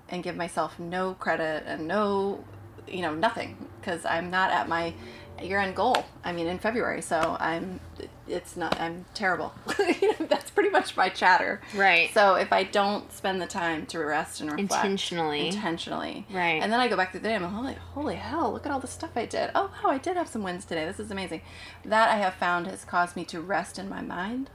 [0.10, 2.44] and give myself no credit and no,
[2.88, 4.94] you know, nothing because I'm not at my
[5.42, 6.04] year-end goal.
[6.24, 7.80] I mean, in February, so I'm.
[8.28, 8.80] It's not.
[8.80, 9.54] I'm terrible.
[9.80, 11.62] You know, That's pretty much my chatter.
[11.76, 12.12] Right.
[12.14, 15.48] So if I don't spend the time to rest and reflect Intentionally.
[15.48, 16.62] intentionally, Right.
[16.62, 18.72] and then I go back to the day, and I'm like, holy hell, look at
[18.72, 19.50] all the stuff I did.
[19.56, 20.86] Oh, wow, I did have some wins today.
[20.86, 21.42] This is amazing.
[21.86, 24.50] That I have found has caused me to rest in my mind,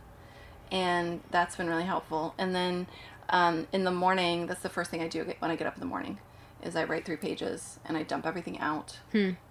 [0.74, 2.34] and that's been really helpful.
[2.36, 2.88] And then
[3.28, 5.80] um, in the morning, that's the first thing I do when I get up in
[5.80, 6.18] the morning,
[6.64, 8.98] is I write three pages and I dump everything out.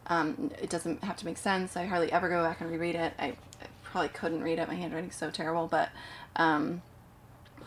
[0.07, 1.77] Um, it doesn't have to make sense.
[1.77, 3.13] I hardly ever go back and reread it.
[3.17, 3.35] I, I
[3.83, 4.67] probably couldn't read it.
[4.67, 5.89] My handwriting's so terrible, but
[6.35, 6.81] um,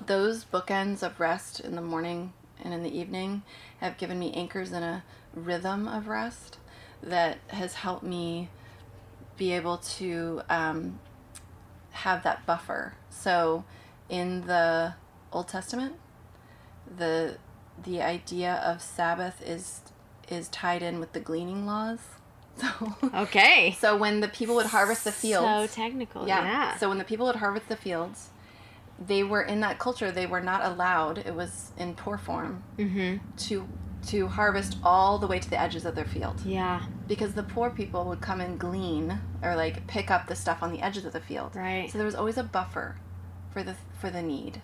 [0.04, 3.42] those bookends of rest in the morning and in the evening
[3.80, 5.02] have given me anchors in a
[5.34, 6.59] rhythm of rest
[7.02, 8.50] that has helped me
[9.38, 10.98] be able to um,
[11.97, 12.94] have that buffer.
[13.11, 13.64] So
[14.09, 14.94] in the
[15.32, 15.94] Old Testament,
[16.97, 17.38] the
[17.82, 19.80] the idea of Sabbath is
[20.28, 21.99] is tied in with the gleaning laws.
[22.59, 22.68] So
[23.14, 23.76] Okay.
[23.78, 26.26] so when the people would harvest the fields, So technical.
[26.26, 26.42] yeah.
[26.42, 26.76] Yeah.
[26.78, 28.30] So when the people would harvest the fields,
[28.99, 30.11] they were in that culture.
[30.11, 31.18] They were not allowed.
[31.18, 33.18] It was in poor form mm-hmm.
[33.49, 33.68] to
[34.07, 36.82] to harvest all the way to the edges of their field Yeah.
[37.09, 40.72] because the poor people would come and glean or like pick up the stuff on
[40.72, 41.57] the edges of the field.
[41.57, 41.90] Right.
[41.90, 42.96] So there was always a buffer
[43.52, 44.62] for the for the need.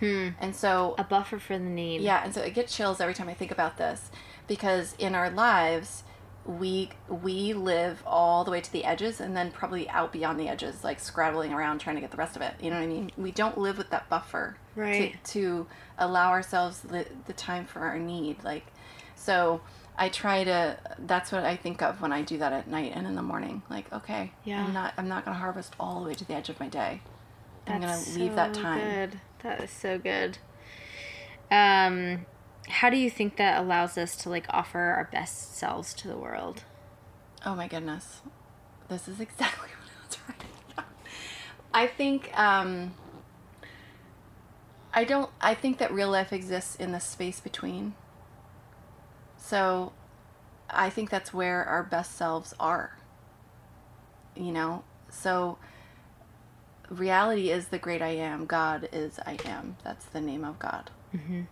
[0.00, 0.28] Hmm.
[0.40, 2.02] And so A buffer for the need.
[2.02, 4.10] yeah, and so it gets chills every time I think about this
[4.46, 6.04] because in our lives
[6.46, 10.48] we we live all the way to the edges and then probably out beyond the
[10.48, 12.54] edges like scrabbling around trying to get the rest of it.
[12.62, 13.10] You know what I mean?
[13.18, 15.12] We don't live with that buffer Right.
[15.24, 15.66] to, to
[15.98, 18.64] allow ourselves the, the time for our need like
[19.28, 19.60] so
[19.98, 23.06] I try to that's what I think of when I do that at night and
[23.06, 24.64] in the morning like okay Yeah.
[24.64, 26.68] I'm not I'm not going to harvest all the way to the edge of my
[26.68, 27.02] day.
[27.66, 28.78] I'm going That's to leave that so time.
[28.78, 29.20] Good.
[29.42, 30.38] That is so good.
[31.50, 32.24] Um,
[32.68, 36.16] how do you think that allows us to like offer our best selves to the
[36.16, 36.64] world?
[37.44, 38.22] Oh my goodness.
[38.88, 40.86] This is exactly what I was writing about.
[41.74, 42.94] I think um
[44.94, 47.92] I don't I think that real life exists in the space between.
[49.48, 49.92] So
[50.68, 52.98] I think that's where our best selves are.
[54.36, 54.84] You know?
[55.08, 55.56] So
[56.90, 58.44] reality is the great I am.
[58.44, 59.78] God is I am.
[59.82, 60.90] That's the name of God.
[61.16, 61.42] Mm-hmm.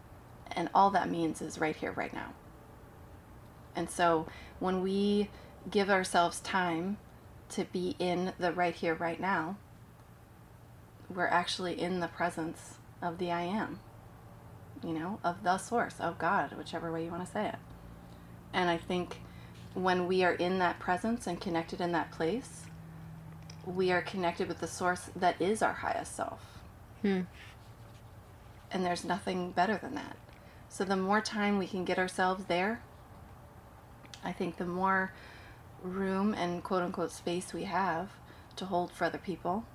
[0.52, 2.34] And all that means is right here, right now.
[3.74, 4.26] And so
[4.58, 5.30] when we
[5.70, 6.98] give ourselves time
[7.50, 9.56] to be in the right here, right now,
[11.08, 13.80] we're actually in the presence of the I am,
[14.84, 17.56] you know, of the source, of God, whichever way you want to say it.
[18.56, 19.20] And I think
[19.74, 22.62] when we are in that presence and connected in that place,
[23.66, 26.40] we are connected with the source that is our highest self.
[27.02, 27.20] Hmm.
[28.72, 30.16] And there's nothing better than that.
[30.70, 32.80] So the more time we can get ourselves there,
[34.24, 35.12] I think the more
[35.82, 38.08] room and quote unquote space we have
[38.56, 39.66] to hold for other people,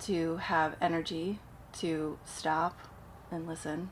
[0.00, 1.40] to have energy
[1.80, 2.78] to stop
[3.30, 3.90] and listen.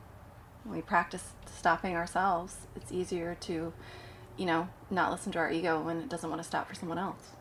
[0.65, 3.73] We practice stopping ourselves, it's easier to,
[4.37, 6.97] you know, not listen to our ego when it doesn't want to stop for someone
[6.97, 7.31] else.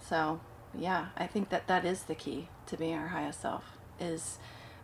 [0.00, 0.40] So,
[0.76, 4.38] yeah, I think that that is the key to being our highest self is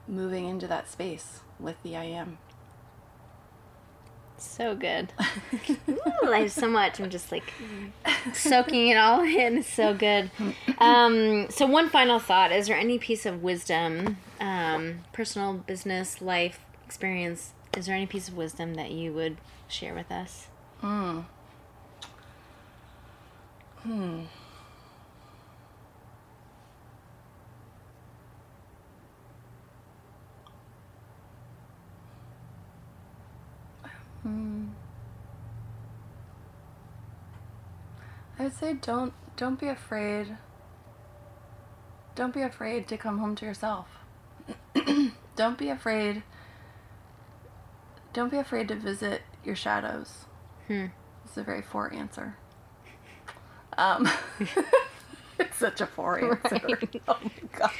[0.06, 2.38] moving into that space with the I am.
[4.40, 5.12] So good.
[5.88, 6.98] Ooh, I have so much.
[6.98, 7.52] I'm just like
[8.32, 9.58] soaking it all in.
[9.58, 10.30] It's so good.
[10.78, 16.58] Um, so, one final thought is there any piece of wisdom, um, personal, business, life
[16.90, 19.36] experience, is there any piece of wisdom that you would
[19.68, 20.48] share with us?
[20.80, 21.20] Hmm.
[23.84, 24.22] Hmm.
[34.24, 34.64] Hmm.
[38.36, 40.36] I would say don't don't be afraid.
[42.16, 43.86] Don't be afraid to come home to yourself.
[45.36, 46.24] don't be afraid.
[48.12, 50.24] Don't be afraid to visit your shadows.
[50.66, 50.86] Hmm.
[51.24, 52.36] It's a very four answer.
[53.78, 54.08] Um,
[55.38, 56.60] it's such a four answer.
[56.66, 57.02] Right.
[57.08, 57.70] Oh my god.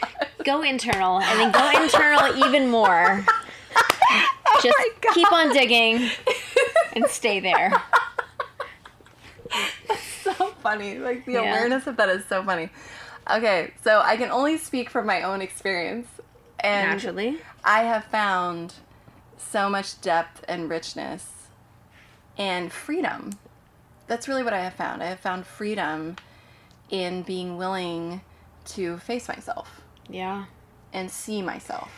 [0.44, 3.24] Go internal and then go internal even more.
[4.62, 5.14] Just my God.
[5.14, 6.08] keep on digging
[6.94, 7.72] and stay there.
[10.22, 10.98] so funny.
[10.98, 11.40] Like the Yeah.
[11.40, 12.70] awareness of that is so funny.
[13.30, 16.08] Okay, so I can only speak from my own experience.
[16.60, 17.38] And Naturally.
[17.64, 18.74] I have found
[19.50, 21.26] so much depth and richness
[22.38, 23.30] and freedom.
[24.06, 25.02] That's really what I have found.
[25.02, 26.16] I have found freedom
[26.90, 28.20] in being willing
[28.66, 30.46] to face myself Yeah.
[30.92, 31.90] and see myself.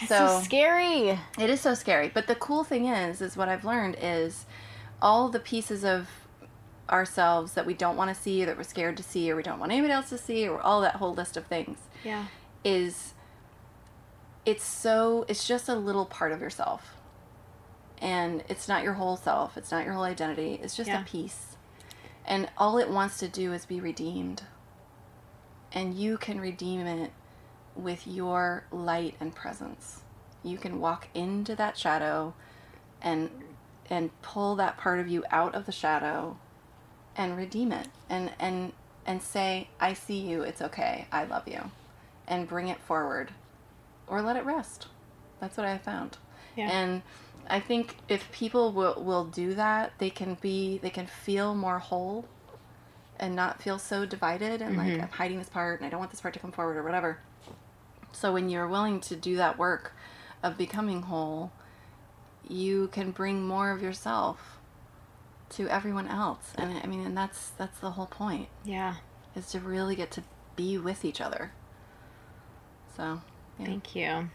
[0.00, 1.18] It's so, scary.
[1.38, 2.08] It is so scary.
[2.08, 4.46] But the cool thing is, is what I've learned is
[5.02, 6.08] all the pieces of
[6.88, 9.58] ourselves that we don't want to see, that we're scared to see, or we don't
[9.58, 12.26] want anybody else to see, or all that whole list of things Yeah.
[12.64, 13.12] is
[14.44, 16.94] it's so it's just a little part of yourself.
[18.00, 21.02] And it's not your whole self, it's not your whole identity, it's just Yeah.
[21.02, 21.56] a piece.
[22.24, 24.42] And all it wants to do is be redeemed.
[25.72, 27.12] And you can redeem it
[27.74, 30.02] with your light and presence.
[30.42, 32.34] You can walk into that shadow
[33.02, 33.30] and
[33.90, 36.36] and pull that part of you out of the shadow
[37.16, 38.72] and redeem it and and
[39.06, 41.06] and say I see you, it's okay.
[41.10, 41.70] I love you.
[42.26, 43.32] And bring it forward
[44.08, 44.88] or let it rest.
[45.40, 46.18] That's what I found.
[46.56, 46.70] Yeah.
[46.70, 47.02] And
[47.48, 51.78] I think if people will will do that, they can be they can feel more
[51.78, 52.26] whole
[53.18, 55.02] and not feel so divided and like mm-hmm.
[55.02, 57.18] I'm hiding this part and I don't want this part to come forward or whatever.
[58.12, 59.92] So when you're willing to do that work
[60.42, 61.52] of becoming whole,
[62.48, 64.58] you can bring more of yourself
[65.50, 66.52] to everyone else.
[66.56, 68.96] And I mean and that's that's the whole point Yeah.
[69.34, 70.22] is to really get to
[70.54, 71.52] be with each other.
[72.96, 73.20] So,
[73.58, 73.66] yeah.
[73.66, 74.30] Thank you.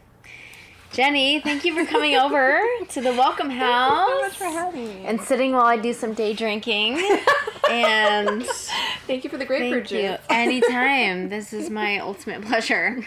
[0.92, 2.60] Jenny, thank you for coming over
[2.90, 5.04] to the Welcome House So much for having me.
[5.04, 6.98] and sitting while I do some day drinking.
[7.68, 8.44] and
[9.08, 10.10] thank you for the grapefruit thank you.
[10.10, 10.20] juice.
[10.30, 11.28] Anytime.
[11.34, 13.04] This is my ultimate pleasure.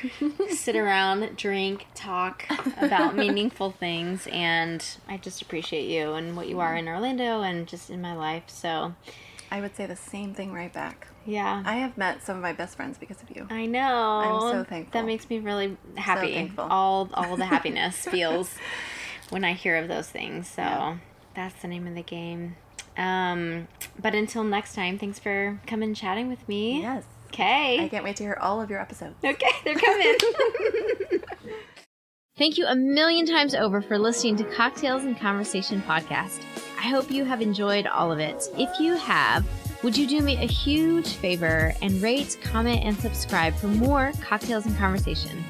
[0.49, 2.43] Sit around, drink, talk
[2.77, 4.27] about meaningful things.
[4.33, 8.15] And I just appreciate you and what you are in Orlando and just in my
[8.15, 8.43] life.
[8.47, 8.95] So,
[9.49, 11.07] I would say the same thing right back.
[11.27, 11.61] Yeah.
[11.65, 13.45] I have met some of my best friends because of you.
[13.51, 13.79] I know.
[14.49, 14.99] I'm so thankful.
[14.99, 16.33] That makes me really happy.
[16.33, 16.63] thankful.
[16.69, 18.55] all all the happiness feels
[19.29, 20.47] when I hear of those things.
[20.49, 20.97] So Yeah.
[21.35, 22.55] that's the name of the game.
[22.97, 23.67] Um,
[24.01, 26.81] but until next time, thanks for coming and chatting with me.
[26.81, 27.03] Yes.
[27.27, 27.83] Okay.
[27.83, 29.15] I can't wait to hear all of your episodes.
[29.23, 30.15] Okay, they're coming.
[32.37, 36.41] Thank you a million times over for listening to Cocktails and Conversation podcast.
[36.77, 38.47] I hope you have enjoyed all of it.
[38.57, 39.43] If you have,
[39.83, 44.65] would you do me a huge favor and rate, comment, and subscribe for more Cocktails
[44.65, 45.43] and Conversation?